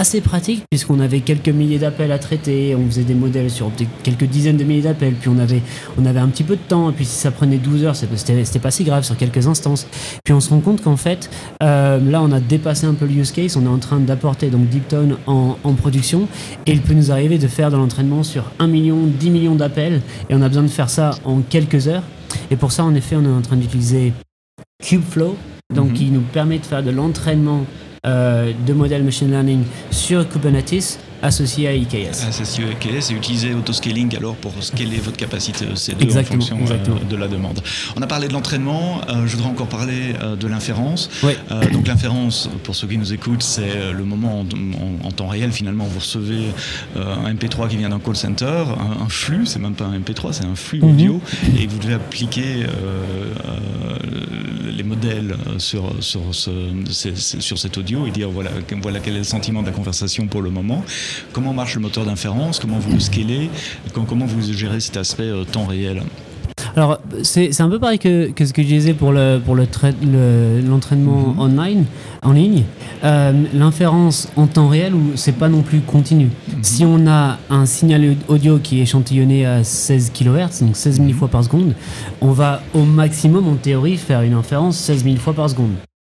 assez 0.00 0.22
pratique 0.22 0.64
puisqu'on 0.70 0.98
avait 0.98 1.20
quelques 1.20 1.50
milliers 1.50 1.78
d'appels 1.78 2.10
à 2.10 2.18
traiter, 2.18 2.74
on 2.74 2.86
faisait 2.86 3.02
des 3.02 3.14
modèles 3.14 3.50
sur 3.50 3.70
quelques 4.02 4.24
dizaines 4.24 4.56
de 4.56 4.64
milliers 4.64 4.80
d'appels, 4.80 5.12
puis 5.12 5.28
on 5.28 5.38
avait, 5.38 5.60
on 5.98 6.06
avait 6.06 6.20
un 6.20 6.28
petit 6.28 6.42
peu 6.42 6.56
de 6.56 6.62
temps, 6.66 6.88
et 6.88 6.92
puis 6.94 7.04
si 7.04 7.16
ça 7.16 7.30
prenait 7.30 7.58
12 7.58 7.84
heures, 7.84 7.94
c'était 7.94 8.58
pas 8.58 8.70
si 8.70 8.84
grave 8.84 9.04
sur 9.04 9.18
quelques 9.18 9.46
instances. 9.46 9.86
Puis 10.24 10.32
on 10.32 10.40
se 10.40 10.48
rend 10.48 10.60
compte 10.60 10.82
qu'en 10.82 10.96
fait, 10.96 11.28
euh, 11.62 12.00
là 12.00 12.22
on 12.22 12.32
a 12.32 12.40
dépassé 12.40 12.86
un 12.86 12.94
peu 12.94 13.04
le 13.04 13.12
use 13.12 13.30
case, 13.30 13.58
on 13.58 13.64
est 13.66 13.68
en 13.68 13.78
train 13.78 14.00
d'apporter 14.00 14.48
donc 14.48 14.70
Deeptone 14.70 15.18
en, 15.26 15.58
en 15.62 15.74
production, 15.74 16.28
et 16.66 16.72
il 16.72 16.80
peut 16.80 16.94
nous 16.94 17.12
arriver 17.12 17.36
de 17.36 17.46
faire 17.46 17.70
de 17.70 17.76
l'entraînement 17.76 18.22
sur 18.22 18.50
1 18.58 18.68
million, 18.68 19.04
10 19.04 19.30
millions 19.30 19.54
d'appels, 19.54 20.00
et 20.30 20.34
on 20.34 20.40
a 20.40 20.48
besoin 20.48 20.62
de 20.62 20.68
faire 20.68 20.88
ça 20.88 21.10
en 21.26 21.42
quelques 21.42 21.88
heures. 21.88 22.04
Et 22.50 22.56
pour 22.56 22.72
ça, 22.72 22.84
en 22.84 22.94
effet, 22.94 23.16
on 23.16 23.24
est 23.24 23.28
en 23.28 23.42
train 23.42 23.56
d'utiliser 23.56 24.14
Kubeflow, 24.82 25.36
donc 25.74 25.92
qui 25.92 26.06
mhm. 26.06 26.14
nous 26.14 26.20
permet 26.20 26.58
de 26.58 26.64
faire 26.64 26.82
de 26.82 26.90
l'entraînement 26.90 27.66
de 28.04 28.72
modèles 28.72 29.02
machine 29.02 29.30
learning 29.30 29.62
sur 29.90 30.28
Kubernetes 30.28 30.98
associé 31.22 31.68
à 31.68 31.74
IKS. 31.74 32.26
Associé 32.28 32.64
à 32.64 32.68
IKS 32.70 33.10
et 33.10 33.14
utiliser 33.14 33.54
autoscaling 33.54 34.16
alors 34.16 34.36
pour 34.36 34.52
scaler 34.62 34.98
votre 34.98 35.16
capacité 35.16 35.66
EC2 35.66 36.18
en 36.18 36.24
fonction 36.24 36.58
euh, 36.70 37.04
de 37.08 37.16
la 37.16 37.28
demande. 37.28 37.60
On 37.96 38.02
a 38.02 38.06
parlé 38.06 38.28
de 38.28 38.32
l'entraînement, 38.32 39.00
euh, 39.08 39.26
je 39.26 39.36
voudrais 39.36 39.50
encore 39.50 39.68
parler 39.68 40.14
euh, 40.22 40.36
de 40.36 40.46
l'inférence. 40.46 41.10
donc 41.72 41.86
l'inférence, 41.86 42.48
pour 42.64 42.74
ceux 42.74 42.86
qui 42.86 42.98
nous 42.98 43.12
écoutent, 43.12 43.42
c'est 43.42 43.92
le 43.92 44.04
moment 44.04 44.44
en, 45.04 45.10
temps 45.10 45.28
réel 45.28 45.52
finalement 45.52 45.84
vous 45.84 45.98
recevez 45.98 46.52
un 46.96 47.32
MP3 47.32 47.68
qui 47.68 47.76
vient 47.76 47.88
d'un 47.88 47.98
call 47.98 48.16
center, 48.16 48.64
un, 49.00 49.08
flux, 49.08 49.46
c'est 49.46 49.58
même 49.58 49.74
pas 49.74 49.86
un 49.86 49.98
MP3, 49.98 50.32
c'est 50.32 50.44
un 50.44 50.54
flux 50.54 50.80
mhm. 50.80 50.90
audio 50.90 51.20
et 51.58 51.66
vous 51.66 51.78
devez 51.78 51.94
appliquer 51.94 52.66
les 54.70 54.82
modèles 54.82 55.36
sur, 55.58 55.92
sur, 56.00 56.20
ce, 56.32 56.50
sur 57.14 57.58
cet 57.58 57.78
audio 57.78 58.06
et 58.06 58.10
dire 58.10 58.30
voilà, 58.30 58.50
voilà 58.82 59.00
quel 59.00 59.14
est 59.14 59.18
le 59.18 59.24
sentiment 59.24 59.62
de 59.62 59.66
la 59.66 59.72
conversation 59.72 60.26
pour 60.26 60.42
le 60.42 60.50
moment. 60.50 60.84
Comment 61.32 61.52
marche 61.52 61.74
le 61.74 61.80
moteur 61.80 62.04
d'inférence? 62.04 62.58
Comment 62.58 62.78
vous 62.78 62.92
le 62.92 63.00
scalez? 63.00 63.50
Comment 63.92 64.26
vous 64.26 64.52
gérez 64.52 64.80
cet 64.80 64.96
aspect 64.96 65.24
euh, 65.24 65.44
temps 65.44 65.66
réel? 65.66 66.02
Alors, 66.76 66.98
c'est 67.22 67.60
un 67.60 67.68
peu 67.68 67.78
pareil 67.78 67.98
que, 67.98 68.30
que, 68.30 68.44
ce 68.44 68.52
que 68.52 68.62
je 68.62 68.68
disais 68.68 68.94
pour 68.94 69.12
l'entraînement 69.12 69.34
le, 69.34 69.38
pour 69.40 69.54
le, 70.12 70.60
l'entraînement 70.68 71.34
mhm. 71.34 71.38
online, 71.38 71.84
en 72.22 72.32
ligne. 72.32 72.64
Euh, 73.02 73.32
l'inférence 73.54 74.28
en 74.36 74.46
temps 74.46 74.68
réel, 74.68 74.94
c'est 75.16 75.36
pas 75.36 75.48
non 75.48 75.62
plus 75.62 75.80
continu. 75.80 76.26
Mhm. 76.26 76.62
Si 76.62 76.84
on 76.84 77.06
a 77.06 77.38
un 77.48 77.66
signal 77.66 78.16
audio 78.28 78.58
qui 78.58 78.78
est 78.78 78.82
échantillonné 78.82 79.46
à 79.46 79.64
16 79.64 80.12
kHz, 80.12 80.62
donc 80.62 80.76
16 80.76 80.96
000 80.96 81.08
mhm. 81.08 81.14
fois 81.14 81.28
par 81.28 81.44
seconde, 81.44 81.74
on 82.20 82.32
va 82.32 82.62
au 82.74 82.84
maximum, 82.84 83.48
en 83.48 83.56
théorie, 83.56 83.96
faire 83.96 84.22
une 84.22 84.34
inférence 84.34 84.76
16 84.78 85.04
000 85.04 85.16
fois 85.16 85.34
par 85.34 85.50
seconde. 85.50 85.74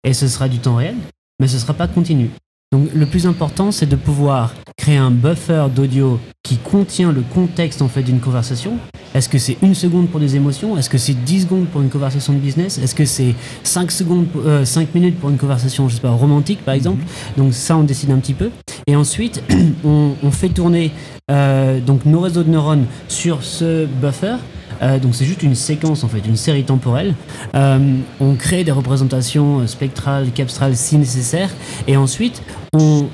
Et 0.05 0.14
ce 0.14 0.29
sera 0.29 0.48
du 0.48 0.59
temps 0.59 0.76
réel, 0.76 0.96
mais 1.38 1.48
ce 1.48 1.59
sera 1.59 1.74
pas 1.74 1.87
continu. 1.87 2.31
Donc 2.72 2.88
le 2.94 3.04
plus 3.04 3.26
important, 3.26 3.72
c'est 3.72 3.87
de 3.87 3.96
pouvoir 3.96 4.54
créer 4.76 4.96
un 4.96 5.11
buffer 5.11 5.66
d'audio 5.74 6.20
qui 6.44 6.56
contient 6.56 7.11
le 7.11 7.22
contexte 7.22 7.83
en 7.83 7.88
fait 7.88 8.02
d'une 8.04 8.20
conversation. 8.20 8.78
Est-ce 9.12 9.28
que 9.28 9.38
c'est 9.38 9.56
une 9.61 9.74
seconde 9.74 10.09
pour 10.09 10.20
des 10.20 10.37
émotions? 10.37 10.78
Est-ce 10.78 10.88
que 10.88 10.96
c'est 10.96 11.14
10 11.14 11.42
secondes 11.42 11.66
pour 11.66 11.80
une 11.80 11.88
conversation 11.88 12.33
de 12.33 12.38
business? 12.38 12.78
Est-ce 12.78 12.94
que 12.94 13.04
c'est 13.04 13.35
5 13.64 13.90
secondes, 13.90 14.26
5 14.64 14.83
euh, 14.83 14.87
minutes 14.94 15.18
pour 15.18 15.30
une 15.30 15.37
conversation, 15.37 15.88
je 15.88 15.96
sais 15.96 16.00
pas, 16.00 16.11
romantique 16.11 16.64
par 16.64 16.74
exemple? 16.74 17.02
Mhm. 17.02 17.44
Donc 17.44 17.54
ça, 17.54 17.76
on 17.76 17.83
décide 17.83 18.12
un 18.12 18.18
petit 18.18 18.35
peu. 18.35 18.50
Et 18.87 18.94
ensuite, 18.94 19.42
on, 19.85 20.30
fait 20.30 20.50
tourner 20.50 20.92
euh, 21.28 21.80
donc 21.80 22.06
nos 22.06 22.20
réseaux 22.20 22.44
de 22.44 22.50
neurones 22.50 22.87
sur 23.09 23.42
ce 23.42 23.87
buffer 23.87 24.37
euh, 24.82 24.98
donc 24.98 25.14
c'est 25.14 25.24
juste 25.24 25.42
une 25.42 25.54
séquence 25.54 26.04
en 26.04 26.08
fait, 26.08 26.20
une 26.26 26.36
série 26.36 26.64
temporelle. 26.64 27.14
Euh, 27.54 27.96
on 28.20 28.34
crée 28.34 28.64
des 28.64 28.72
représentations 28.72 29.66
spectrales, 29.66 30.30
capstrales 30.30 30.76
si 30.76 30.96
nécessaire, 30.96 31.50
et 31.86 31.96
ensuite 31.96 32.42
on, 32.72 33.06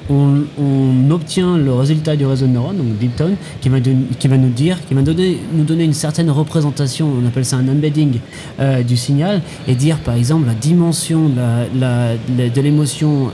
obtient 1.11 1.57
le 1.57 1.72
résultat 1.72 2.14
du 2.14 2.26
réseau 2.26 2.46
de 2.46 2.50
neurones, 2.50 2.76
donc 2.76 2.98
Deep 2.98 3.16
Tone, 3.16 3.37
qui 3.62 3.70
va, 3.70 3.79
qui 3.81 4.29
va 4.29 4.37
nous 4.37 4.50
dire, 4.50 4.76
qui 4.87 4.92
va 4.92 5.00
donner, 5.00 5.38
nous 5.55 5.64
donner 5.64 5.85
une 5.85 5.94
certaine 5.94 6.31
représentation, 6.31 7.11
on 7.22 7.26
appelle 7.26 7.44
ça 7.46 7.57
un 7.57 7.66
embedding 7.66 8.18
euh, 8.61 8.83
du 8.83 8.98
signal, 8.98 9.40
et 9.66 9.74
dire 9.74 9.96
par 9.98 10.14
exemple 10.14 10.46
la 10.46 10.55
dimension 10.55 11.31
de 11.31 12.61
l'émotion 12.61 13.31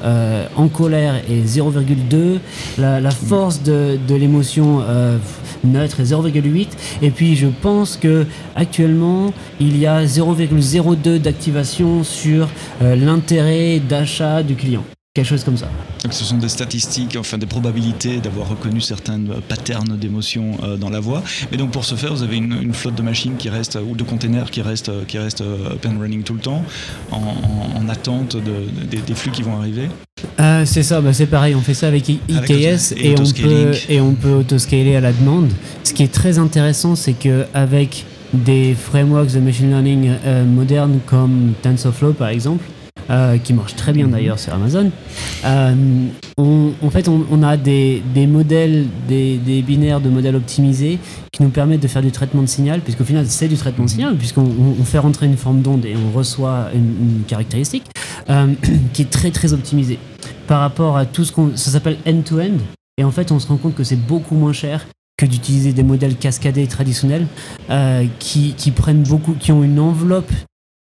en 0.56 0.68
colère 0.68 1.16
est 1.28 1.44
0,2, 1.44 2.38
la, 2.78 3.10
force 3.10 3.62
de, 3.62 3.98
de 4.06 4.14
l'émotion 4.14 4.80
neutre 5.64 6.00
est 6.00 6.12
0,8, 6.12 6.68
et 7.02 7.10
puis 7.10 7.36
je 7.36 7.46
pense 7.46 7.96
que 7.96 8.26
actuellement, 8.54 9.32
il 9.60 9.76
y 9.76 9.86
a 9.86 10.04
0,02 10.04 11.18
d'activation 11.18 12.04
sur 12.04 12.48
euh, 12.82 12.96
l'intérêt 12.96 13.80
d'achat 13.80 14.42
du 14.42 14.54
client. 14.54 14.84
Quelque 15.14 15.28
chose 15.28 15.44
comme 15.44 15.58
ça. 15.58 15.68
Donc 16.02 16.14
ce 16.14 16.24
sont 16.24 16.38
des 16.38 16.48
statistiques, 16.48 17.16
enfin 17.18 17.36
des 17.36 17.46
probabilités 17.46 18.18
d'avoir 18.18 18.48
reconnu 18.48 18.80
certains 18.80 19.20
patterns 19.46 19.96
d'émotion 19.98 20.52
euh, 20.62 20.76
dans 20.76 20.88
la 20.88 21.00
voix. 21.00 21.22
Et 21.52 21.58
donc 21.58 21.70
pour 21.70 21.84
ce 21.84 21.96
faire, 21.96 22.14
vous 22.14 22.22
avez 22.22 22.36
une, 22.38 22.72
flotte 22.72 22.94
de 22.94 23.02
machines 23.02 23.36
qui 23.36 23.50
reste, 23.50 23.78
ou 23.86 23.94
de 23.94 24.02
containers 24.04 24.50
qui 24.50 24.62
restent, 24.62 24.90
qui 25.06 25.18
restent 25.18 25.42
up 25.42 25.84
and 25.86 26.00
running 26.00 26.22
tout 26.22 26.34
le 26.34 26.40
temps, 26.40 26.64
en, 27.10 27.88
attente 27.88 28.36
des 28.38 29.14
flux 29.14 29.32
qui 29.32 29.42
vont 29.42 29.58
arriver. 29.58 29.88
Euh, 30.40 30.64
c'est 30.64 30.82
ça, 30.82 31.00
bah 31.00 31.12
c'est 31.12 31.26
pareil, 31.26 31.54
on 31.54 31.60
fait 31.60 31.74
ça 31.74 31.88
avec 31.88 32.08
IKS 32.08 32.94
et, 32.96 33.14
on 33.18 33.24
peut, 33.24 33.72
et 33.88 34.00
on 34.00 34.14
peut 34.14 34.32
autoscaler 34.32 34.96
à 34.96 35.00
la 35.00 35.12
demande. 35.12 35.50
Ce 35.84 35.92
qui 35.92 36.02
est 36.02 36.12
très 36.12 36.38
intéressant, 36.38 36.96
c'est 36.96 37.12
qu'avec 37.12 38.06
des 38.32 38.74
frameworks 38.74 39.32
de 39.32 39.40
machine 39.40 39.68
learning 39.68 40.10
euh, 40.24 40.44
modernes 40.44 41.00
comme 41.04 41.52
TensorFlow 41.62 42.12
par 42.12 42.28
exemple, 42.28 42.64
euh, 43.10 43.38
qui 43.38 43.52
marche 43.52 43.74
très 43.76 43.92
bien 43.92 44.08
d'ailleurs 44.08 44.38
sur 44.38 44.54
Amazon. 44.54 44.90
Euh, 45.44 45.74
on, 46.38 46.72
en 46.82 46.90
fait, 46.90 47.08
on, 47.08 47.42
a 47.42 47.56
des, 47.56 48.02
des 48.14 48.26
modèles, 48.26 48.86
des, 49.08 49.36
des, 49.36 49.62
binaires 49.62 50.00
de 50.00 50.08
modèles 50.08 50.36
optimisés 50.36 50.98
qui 51.32 51.42
nous 51.42 51.50
permettent 51.50 51.82
de 51.82 51.88
faire 51.88 52.02
du 52.02 52.10
traitement 52.10 52.42
de 52.42 52.46
signal, 52.46 52.80
puisqu'au 52.80 53.04
final, 53.04 53.26
c'est 53.26 53.48
du 53.48 53.56
traitement 53.56 53.84
de 53.84 53.90
mhm. 53.90 53.96
signal, 53.96 54.16
puisqu'on 54.16 54.46
on 54.80 54.84
fait 54.84 54.98
rentrer 54.98 55.26
une 55.26 55.36
forme 55.36 55.62
d'onde 55.62 55.84
et 55.84 55.94
on 55.96 56.16
reçoit 56.16 56.68
une, 56.74 57.22
caractéristique 57.26 57.84
qui 58.92 59.02
est 59.02 59.10
très 59.10 59.30
très 59.30 59.52
optimisée 59.52 59.98
par 60.46 60.60
rapport 60.60 60.96
à 60.96 61.06
tout 61.06 61.24
ce 61.24 61.32
qu'on. 61.32 61.56
Ça 61.56 61.70
s'appelle 61.70 61.96
end-to-end. 62.06 62.58
Et 62.98 63.04
en 63.04 63.10
fait, 63.10 63.32
on 63.32 63.38
se 63.38 63.46
rend 63.46 63.56
compte 63.56 63.74
que 63.74 63.84
c'est 63.84 63.96
beaucoup 63.96 64.34
moins 64.34 64.52
cher 64.52 64.86
que 65.16 65.26
d'utiliser 65.26 65.72
des 65.72 65.82
modèles 65.82 66.16
cascadés 66.16 66.66
traditionnels 66.66 67.26
euh, 67.70 68.04
qui, 68.18 68.54
qui, 68.54 68.70
prennent 68.70 69.02
beaucoup, 69.02 69.34
qui 69.34 69.52
ont 69.52 69.62
une 69.62 69.78
enveloppe 69.78 70.32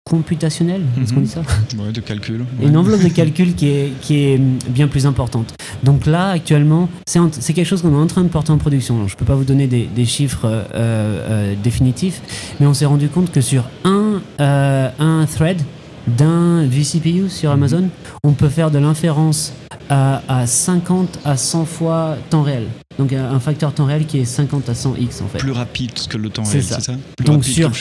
computationnelle, 0.09 0.81
est-ce 1.01 1.13
qu'on 1.13 1.21
dit 1.21 1.27
ça 1.29 1.41
ouais, 1.79 1.91
de 1.91 2.01
calcul. 2.01 2.43
Une 2.61 2.75
enveloppe 2.75 3.03
de 3.03 3.09
calcul 3.09 3.55
qui 3.55 3.69
est, 3.69 3.93
qui 4.01 4.25
est 4.25 4.37
bien 4.69 4.87
plus 4.87 5.05
importante. 5.05 5.53
Donc 5.83 6.05
là, 6.05 6.31
actuellement, 6.31 6.89
c'est 7.05 7.53
quelque 7.53 7.65
chose 7.65 7.81
qu'on 7.81 7.93
est 7.93 8.01
en 8.01 8.07
train 8.07 8.23
de 8.23 8.27
porter 8.27 8.51
en 8.51 8.57
production. 8.57 9.07
je 9.07 9.13
ne 9.13 9.17
peux 9.17 9.25
pas 9.25 9.35
vous 9.35 9.45
donner 9.45 9.67
des, 9.67 9.85
des 9.85 10.05
chiffres 10.05 10.45
euh, 10.45 10.65
euh, 10.75 11.55
définitifs, 11.63 12.21
mais 12.59 12.67
on 12.67 12.73
s'est 12.73 12.85
rendu 12.85 13.07
compte 13.07 13.31
que 13.31 13.41
sur 13.41 13.63
un, 13.85 14.21
un 14.39 15.25
thread 15.25 15.61
d'un 16.07 16.65
vCPU 16.65 17.29
sur 17.29 17.49
mhm. 17.49 17.55
Amazon, 17.55 17.89
on 18.23 18.33
peut 18.33 18.49
faire 18.49 18.71
de 18.71 18.79
l'inférence 18.79 19.53
à, 19.89 20.21
à 20.27 20.47
50 20.47 21.19
à 21.25 21.37
100 21.37 21.65
fois 21.65 22.17
temps 22.29 22.43
réel. 22.43 22.67
Donc 22.99 23.11
un 23.11 23.39
facteur 23.39 23.73
temps 23.73 23.85
réel 23.85 24.05
qui 24.05 24.19
est 24.19 24.25
50 24.25 24.69
à 24.69 24.73
100x 24.73 25.23
en 25.23 25.27
fait. 25.27 25.39
Plus 25.39 25.51
rapide 25.51 25.91
que 26.09 26.17
le 26.17 26.29
temps 26.29 26.43
réel, 26.43 26.63
c'est 26.63 26.81
ça, 26.81 26.93
Plus 27.17 27.25
Donc 27.25 27.43
sur 27.43 27.71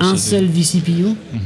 un 0.00 0.16
seul 0.16 0.46
vCPU, 0.46 1.04
mhm. 1.04 1.40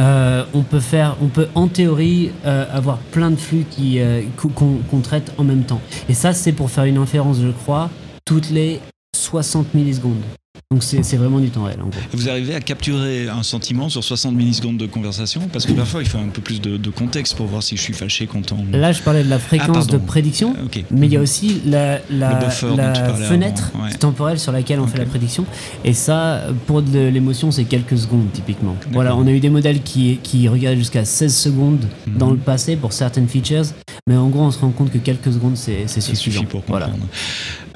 euh, 0.00 0.44
on 0.52 0.62
peut 0.62 0.80
faire, 0.80 1.16
on 1.22 1.28
peut 1.28 1.46
en 1.54 1.68
théorie 1.68 2.30
euh, 2.44 2.66
avoir 2.72 2.98
plein 2.98 3.30
de 3.30 3.36
flux 3.36 3.64
qui 3.70 4.00
euh, 4.00 4.22
qu'on 4.36 5.00
traite 5.00 5.32
en 5.38 5.44
même 5.44 5.62
temps. 5.62 5.80
Et 6.08 6.14
ça 6.14 6.32
c'est 6.32 6.52
pour 6.52 6.70
faire 6.70 6.84
une 6.84 6.98
inférence, 6.98 7.38
je 7.40 7.50
crois, 7.50 7.88
toutes 8.24 8.50
les 8.50 8.80
60 9.16 9.74
millisecondes. 9.74 10.22
Donc 10.72 10.84
c'est 10.84 11.16
vraiment 11.16 11.40
du 11.40 11.50
temps 11.50 11.64
réel. 11.64 11.80
En 11.80 11.88
gros. 11.88 12.00
Vous 12.12 12.28
arrivez 12.28 12.54
à 12.54 12.60
capturer 12.60 13.28
un 13.28 13.42
sentiment 13.42 13.88
sur 13.88 14.04
60 14.04 14.36
millisecondes 14.36 14.76
de 14.76 14.86
conversation 14.86 15.48
Parce 15.52 15.66
que 15.66 15.72
parfois 15.72 16.00
il 16.00 16.08
faut 16.08 16.18
un 16.18 16.28
peu 16.28 16.40
plus 16.40 16.60
de, 16.60 16.90
contexte 16.90 17.36
pour 17.36 17.46
voir 17.46 17.60
si 17.60 17.76
je 17.76 17.82
suis 17.82 17.92
fâché, 17.92 18.28
content. 18.28 18.56
Là 18.70 18.92
je 18.92 19.02
parlais 19.02 19.24
de 19.24 19.28
la 19.28 19.40
fréquence 19.40 19.86
ah, 19.88 19.92
de 19.92 19.98
prédiction, 19.98 20.54
mais 20.92 21.08
il 21.08 21.12
y 21.12 21.16
a 21.16 21.18
mhm. 21.18 21.24
aussi 21.24 21.60
la, 21.66 21.98
la, 22.08 22.50
fenêtre 22.50 23.72
temporelle 23.98 24.38
sur 24.38 24.52
laquelle 24.52 24.78
on 24.78 24.86
fait 24.86 24.98
la 24.98 25.06
prédiction. 25.06 25.44
Et 25.84 25.92
ça, 25.92 26.44
pour 26.68 26.82
de 26.82 27.00
l'émotion, 27.00 27.50
c'est 27.50 27.64
quelques 27.64 27.98
secondes 27.98 28.30
typiquement. 28.32 28.76
Voilà, 28.92 29.16
on 29.16 29.26
a 29.26 29.32
eu 29.32 29.40
des 29.40 29.50
modèles 29.50 29.82
qui, 29.82 30.20
qui 30.22 30.46
regardaient 30.46 30.78
jusqu'à 30.78 31.04
16 31.04 31.34
secondes 31.34 31.84
mhm. 32.06 32.16
dans 32.16 32.30
le 32.30 32.36
passé 32.36 32.76
pour 32.76 32.92
certaines 32.92 33.26
features, 33.26 33.64
mais 34.06 34.16
en 34.16 34.28
gros 34.28 34.42
on 34.42 34.52
se 34.52 34.60
rend 34.60 34.70
compte 34.70 34.92
que 34.92 34.98
quelques 34.98 35.32
secondes 35.32 35.56
c'est 35.56 35.88
suffisant. 35.88 36.44
pour 36.44 36.64
comprendre. 36.64 36.96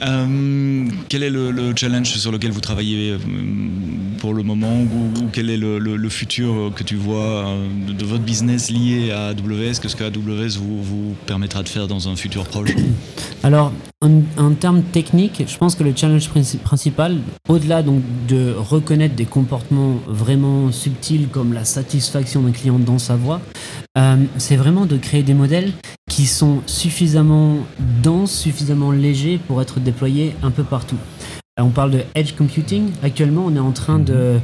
Euh, 0.02 0.85
quel 1.09 1.22
est 1.22 1.30
le, 1.30 1.72
challenge 1.76 2.09
sur 2.09 2.33
lequel 2.33 2.50
vous 2.50 2.61
travaillez 2.61 3.12
euh, 3.12 3.18
pour 4.18 4.35
le 4.35 4.42
moment 4.42 4.80
ou, 4.83 5.28
quel 5.33 5.50
est 5.50 5.57
le, 5.57 6.09
futur 6.09 6.72
que 6.74 6.83
tu 6.83 6.96
vois 6.96 7.46
euh, 7.46 7.68
de, 7.88 8.04
votre 8.04 8.22
business 8.22 8.70
lié 8.70 9.11
à 9.11 9.28
AWS 9.28 9.80
Qu'est-ce 9.80 9.96
que 9.96 10.04
AWS 10.04 10.59
vous, 10.59 10.83
vous 10.83 11.14
permettra 11.26 11.62
de 11.62 11.68
faire 11.68 11.87
dans 11.87 12.09
un 12.09 12.16
futur 12.16 12.44
proche? 12.44 12.70
Alors, 13.42 13.72
en, 14.00 14.50
termes 14.54 14.83
techniques, 14.83 15.44
je 15.46 15.57
pense 15.57 15.74
que 15.74 15.85
le 15.85 15.94
challenge 15.94 16.28
principal, 16.62 17.18
au-delà 17.48 17.83
de 17.83 18.54
reconnaître 18.57 19.14
des 19.14 19.24
comportements 19.24 19.98
vraiment 20.07 20.72
subtils 20.72 21.28
comme 21.28 21.52
la 21.52 21.64
satisfaction 21.64 22.42
d'un 22.42 22.52
client 22.52 22.78
dans 22.78 22.98
sa 22.98 23.16
voix, 23.16 23.40
c'est 24.38 24.57
vraiment 24.57 24.87
de 24.87 24.96
créer 24.96 25.22
des 25.22 25.35
modèles 25.35 25.72
qui 26.14 26.26
sont 26.26 26.62
suffisamment 26.66 27.57
denses, 28.02 28.33
suffisamment 28.33 28.92
légers 28.92 29.40
pour 29.48 29.61
être 29.61 29.80
déployés 29.85 30.35
un 30.42 30.51
peu 30.51 30.64
partout. 30.64 30.99
On 31.61 31.70
parle 31.70 31.92
de 31.92 32.01
edge 32.16 32.33
computing. 32.33 32.90
Actuellement, 33.03 33.44
on 33.47 33.55
est 33.55 33.61
en 33.61 33.70
train 33.70 34.01
de, 34.01 34.40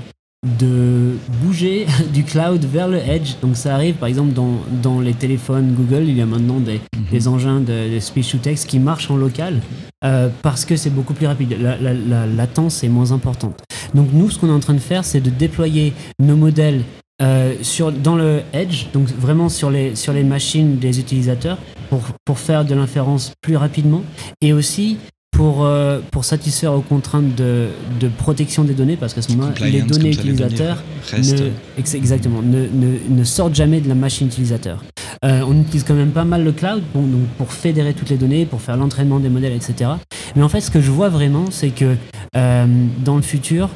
de 0.59 1.17
bouger 1.43 1.87
du 2.13 2.25
cloud 2.25 2.65
vers 2.65 2.89
le 2.89 2.99
edge. 2.99 3.35
Donc 3.43 3.57
ça 3.57 3.75
arrive 3.75 3.97
par 3.97 4.09
exemple 4.09 4.33
dans, 4.33 4.61
dans 4.83 5.01
les 5.01 5.15
téléphones 5.15 5.75
Google, 5.75 6.05
il 6.09 6.17
y 6.17 6.23
a 6.23 6.27
maintenant 6.27 6.61
des, 6.61 6.81
mhm. 6.97 7.05
des 7.11 7.29
engins 7.29 7.61
de, 7.61 7.99
speech 7.99 8.33
to 8.33 8.39
text 8.39 8.69
qui 8.69 8.79
marchent 8.79 9.11
en 9.11 9.17
local 9.17 9.61
euh, 10.05 10.29
parce 10.43 10.65
que 10.65 10.77
c'est 10.77 10.91
beaucoup 10.91 11.15
plus 11.15 11.27
rapide. 11.27 11.57
La, 11.61 11.77
la, 11.77 11.93
la, 11.93 12.27
latence 12.27 12.85
est 12.85 12.89
moins 12.89 13.13
importante. 13.13 13.61
Donc 13.95 14.09
nous, 14.13 14.31
ce 14.31 14.39
qu'on 14.39 14.49
est 14.49 14.53
en 14.53 14.61
train 14.61 14.75
de 14.75 14.79
faire, 14.79 15.05
c'est 15.05 15.21
de 15.21 15.31
déployer 15.31 15.93
nos 16.21 16.37
modèles 16.37 16.85
euh, 17.21 17.55
sur, 17.61 17.93
dans 17.93 18.17
le 18.17 18.41
edge, 18.55 18.87
donc 18.95 19.09
vraiment 19.09 19.51
sur 19.51 19.71
les, 19.71 19.95
sur 19.95 20.15
les 20.15 20.25
machines 20.25 20.79
des 20.79 21.01
utilisateurs, 21.01 21.59
pour, 21.91 22.01
pour 22.25 22.39
faire 22.39 22.65
de 22.65 22.75
l'inférence 22.75 23.33
plus 23.43 23.57
rapidement, 23.57 24.03
et 24.41 24.55
aussi 24.55 24.97
pour, 25.31 25.65
euh, 25.65 26.01
pour 26.11 26.25
satisfaire 26.25 26.75
aux 26.75 26.81
contraintes 26.81 27.35
de, 27.35 27.69
de, 27.99 28.09
protection 28.09 28.65
des 28.65 28.75
données, 28.75 28.97
parce 28.97 29.15
qu'à 29.15 29.23
ce 29.23 29.33
moment-là, 29.33 29.55
les 29.67 29.83
données 29.83 30.11
utilisateurs 30.11 30.83
ne, 31.13 31.51
exactement, 31.79 32.43
ne, 32.43 32.67
ne, 32.67 32.99
ne, 33.09 33.25
sortent 33.25 33.55
jamais 33.55 33.81
de 33.81 33.89
la 33.89 33.95
machine 33.95 34.27
utilisateur. 34.27 34.85
Euh, 35.25 35.43
on 35.47 35.61
utilise 35.61 35.85
quand 35.85 35.95
même 35.95 36.11
pas 36.13 36.25
mal 36.25 36.45
le 36.45 36.53
cloud 36.53 36.83
donc 36.95 37.05
pour 37.39 37.53
fédérer 37.53 37.95
toutes 37.95 38.11
les 38.11 38.17
données, 38.17 38.47
pour 38.47 38.61
faire 38.61 38.77
l'entraînement 38.77 39.19
des 39.21 39.29
modèles, 39.29 39.53
etc. 39.53 39.91
Mais 40.37 40.43
en 40.43 40.49
fait, 40.49 40.61
ce 40.61 40.71
que 40.71 40.81
je 40.81 40.91
vois 40.91 41.09
vraiment, 41.09 41.47
c'est 41.51 41.71
que 41.71 41.97
dans 42.35 43.17
le 43.17 43.23
futur, 43.23 43.71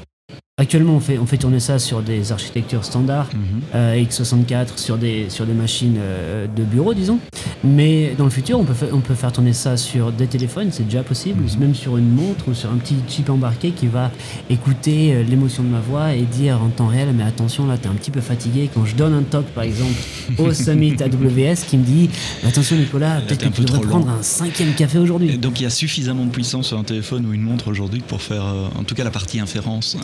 Actuellement, 0.57 0.95
on 0.95 1.01
fait, 1.01 1.19
on 1.19 1.27
fait 1.27 1.37
tourner 1.37 1.59
ça 1.59 1.81
sur 1.81 2.01
des 2.01 2.31
architectures 2.31 2.85
standards, 2.85 3.29
mhm. 3.35 3.61
euh, 3.75 4.05
x64, 4.05 4.79
sur 4.79 4.97
des, 4.97 5.29
sur 5.29 5.47
des 5.47 5.53
machines 5.53 5.97
euh, 5.99 6.47
de 6.47 6.63
bureau, 6.63 6.95
disons. 6.95 7.19
Mais 7.65 8.15
dans 8.17 8.23
le 8.23 8.31
futur, 8.31 8.61
on 8.61 8.65
peut, 8.65 8.73
on 8.93 9.01
peut 9.01 9.17
faire 9.17 9.33
tourner 9.33 9.53
ça 9.53 9.77
sur 9.77 10.13
des 10.13 10.29
téléphones, 10.29 10.69
c'est 10.71 10.85
déjà 10.85 11.03
possible, 11.03 11.43
mhm. 11.43 11.59
même 11.59 11.75
sur 11.75 11.97
une 11.97 12.09
montre 12.09 12.47
ou 12.47 12.55
sur 12.55 12.71
un 12.71 12.77
petit 12.77 12.95
chip 13.09 13.31
embarqué 13.31 13.73
qui 13.73 13.89
va 13.89 14.13
écouter 14.49 15.15
euh, 15.15 15.23
l'émotion 15.25 15.65
de 15.65 15.71
ma 15.71 15.81
voix 15.81 16.15
et 16.15 16.23
dire 16.23 16.63
en 16.63 16.69
temps 16.69 16.87
réel, 16.87 17.09
mais 17.13 17.25
attention, 17.25 17.67
là, 17.67 17.77
tu 17.77 17.89
es 17.89 17.91
un 17.91 17.95
petit 17.95 18.13
peu 18.13 18.21
fatigué. 18.21 18.71
Quand 18.73 18.85
je 18.85 18.95
donne 18.95 19.13
un 19.13 19.23
talk, 19.23 19.47
par 19.47 19.65
exemple, 19.65 19.99
au 20.39 20.53
Summit 20.55 20.95
AWS, 21.03 21.67
qui 21.69 21.79
me 21.79 21.85
dit, 21.85 22.11
attention 22.47 22.77
Nicolas, 22.77 23.23
peut-être 23.23 23.51
que 23.51 23.57
tu 23.57 23.63
devrais 23.63 23.81
prendre 23.81 24.09
un 24.09 24.23
cinquième 24.23 24.73
café 24.75 25.01
aujourd'hui. 25.01 25.37
Donc 25.37 25.59
il 25.59 25.65
y 25.65 25.67
a 25.67 25.71
suffisamment 25.71 26.27
de 26.27 26.31
puissance 26.31 26.69
sur 26.69 26.79
un 26.79 26.85
téléphone 26.85 27.27
ou 27.27 27.33
une 27.33 27.43
montre 27.43 27.67
aujourd'hui 27.67 28.05
pour 28.07 28.23
faire, 28.23 28.45
en 28.79 28.85
tout 28.85 28.95
cas, 28.95 29.03
la 29.03 29.11
partie 29.11 29.41
inférence. 29.41 29.97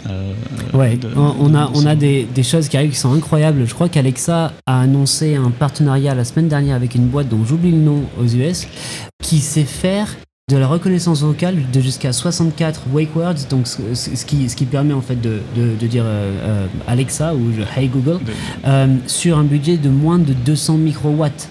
Euh, 0.75 0.97
on, 1.17 1.55
a, 1.55 1.71
on 1.75 1.87
a 1.87 1.95
des, 1.95 2.27
choses 2.43 2.69
qui 2.69 2.77
arrivent 2.77 2.91
qui 2.91 2.97
sont 2.97 3.13
incroyables. 3.13 3.67
Je 3.67 3.75
crois 3.75 3.89
qu'Alexa 3.89 4.53
a 4.67 4.81
annoncé 4.81 5.37
un 5.37 5.51
partenariat 5.51 6.15
la 6.15 6.25
semaine 6.25 6.49
dernière 6.49 6.77
avec 6.77 6.95
une 6.95 7.07
boîte 7.07 7.29
dont 7.29 7.45
j'oublie 7.45 7.71
le 7.71 7.79
nom 7.79 8.03
aux 8.21 8.27
US, 8.27 8.67
qui 9.23 9.39
sait 9.39 9.65
faire 9.65 10.09
de 10.51 10.57
la 10.57 10.67
reconnaissance 10.67 11.23
vocale 11.23 11.59
de 11.73 11.81
jusqu'à 11.81 12.13
64 12.13 12.83
wake 12.93 13.15
words, 13.15 13.47
donc 13.49 13.69
ce, 13.69 14.25
qui, 14.25 14.49
ce 14.49 14.57
qui 14.57 14.65
permet 14.65 14.95
en 14.95 15.01
fait 15.01 15.21
de, 15.21 15.41
de, 15.55 15.87
dire 15.87 16.03
euh, 16.05 16.33
euh, 16.43 16.67
Alexa 16.89 17.35
ou 17.35 17.53
Hey 17.77 17.89
Google, 17.89 18.19
sur 19.07 19.39
un 19.39 19.45
budget 19.45 19.77
de 19.77 19.89
moins 19.89 20.19
de 20.19 20.33
200 20.33 20.79
microwatts. 20.79 21.49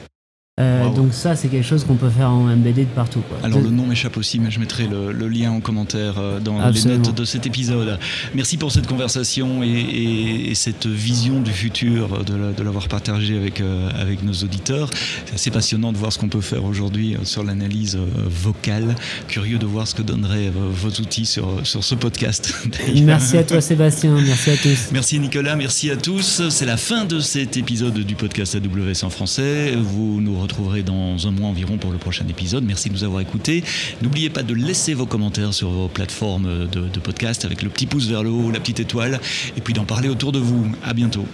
Euh, 0.60 0.90
donc 0.90 1.14
ça, 1.14 1.36
c'est 1.36 1.48
quelque 1.48 1.66
chose 1.66 1.86
qu'on 1.86 1.96
peut 1.96 2.10
faire 2.10 2.30
en 2.30 2.44
MBD 2.44 2.80
de 2.80 2.84
partout. 2.86 3.22
Alors 3.44 3.62
le 3.62 3.70
nom 3.70 3.86
m'échappe 3.86 4.18
aussi, 4.18 4.40
mais 4.40 4.52
je 4.52 4.60
mettrai 4.60 4.88
le, 4.88 5.28
lien 5.30 5.52
en 5.52 5.60
commentaire 5.60 6.16
euh, 6.18 6.40
dans 6.40 6.58
les 6.70 6.84
notes 6.84 7.14
de 7.16 7.26
cet 7.26 7.46
épisode. 7.46 8.00
Merci 8.34 8.58
pour 8.58 8.72
cette 8.72 8.88
conversation 8.88 9.64
et, 9.64 10.52
cette 10.56 10.88
vision 10.88 11.40
du 11.40 11.52
futur 11.52 12.26
de 12.26 12.64
l'avoir 12.64 12.88
partagé 12.88 13.38
avec, 13.38 13.62
euh, 13.62 13.90
avec 13.98 14.24
nos 14.24 14.34
auditeurs. 14.34 14.90
C'est 15.26 15.36
assez 15.36 15.52
passionnant 15.52 15.94
de 15.94 15.98
voir 15.98 16.12
ce 16.12 16.20
qu'on 16.20 16.28
peut 16.28 16.42
faire 16.42 16.66
aujourd'hui 16.66 17.16
sur 17.24 17.44
l'analyse 17.44 17.98
vocale. 18.26 18.96
Curieux 19.28 19.58
de 19.58 19.66
voir 19.66 19.88
ce 19.88 19.96
que 19.96 20.02
donneraient 20.02 20.52
vos 20.52 20.90
outils 20.90 21.26
sur, 21.26 21.66
sur 21.66 21.84
ce 21.84 21.96
podcast. 21.96 22.54
Merci 23.04 23.38
à 23.38 23.44
toi 23.44 23.62
Sébastien, 23.62 24.16
merci 24.26 24.52
à 24.52 24.58
tous. 24.58 24.90
Merci 24.92 25.20
Nicolas, 25.20 25.56
merci 25.56 25.90
à 25.92 25.96
tous. 25.96 26.50
C'est 26.50 26.66
la 26.66 26.78
fin 26.78 27.06
de 27.06 27.20
cet 27.20 27.58
épisode 27.58 28.00
du 28.00 28.16
podcast 28.16 28.56
AWS 28.56 29.04
en 29.04 29.10
français. 29.10 29.76
Vous 29.76 30.20
nous 30.22 30.40
retrouverez 30.50 30.82
dans 30.82 31.28
un 31.28 31.32
mois 31.32 31.50
environ 31.50 31.78
pour 31.78 31.92
le 31.92 31.98
prochain 31.98 32.26
épisode. 32.28 32.64
Merci 32.64 32.90
de 32.90 32.94
nous 32.96 33.04
avoir 33.04 33.22
écoutés. 33.22 33.64
N'oubliez 34.02 34.30
pas 34.30 34.44
de 34.44 34.54
laisser 34.54 34.96
vos 34.96 35.06
commentaires 35.06 35.54
sur 35.54 35.70
vos 35.70 35.88
plateformes 35.88 36.68
de, 36.68 36.88
de 36.88 37.00
podcast 37.00 37.46
avec 37.46 37.62
le 37.62 37.70
petit 37.70 37.86
pouce 37.86 38.08
vers 38.08 38.24
le 38.24 38.32
haut, 38.32 38.52
la 38.52 38.60
petite 38.60 38.80
étoile, 38.80 39.20
et 39.56 39.62
puis 39.62 39.74
d'en 39.74 39.86
parler 39.86 40.10
autour 40.10 40.32
de 40.32 40.40
vous. 40.40 40.66
À 40.84 40.94
bientôt. 40.94 41.26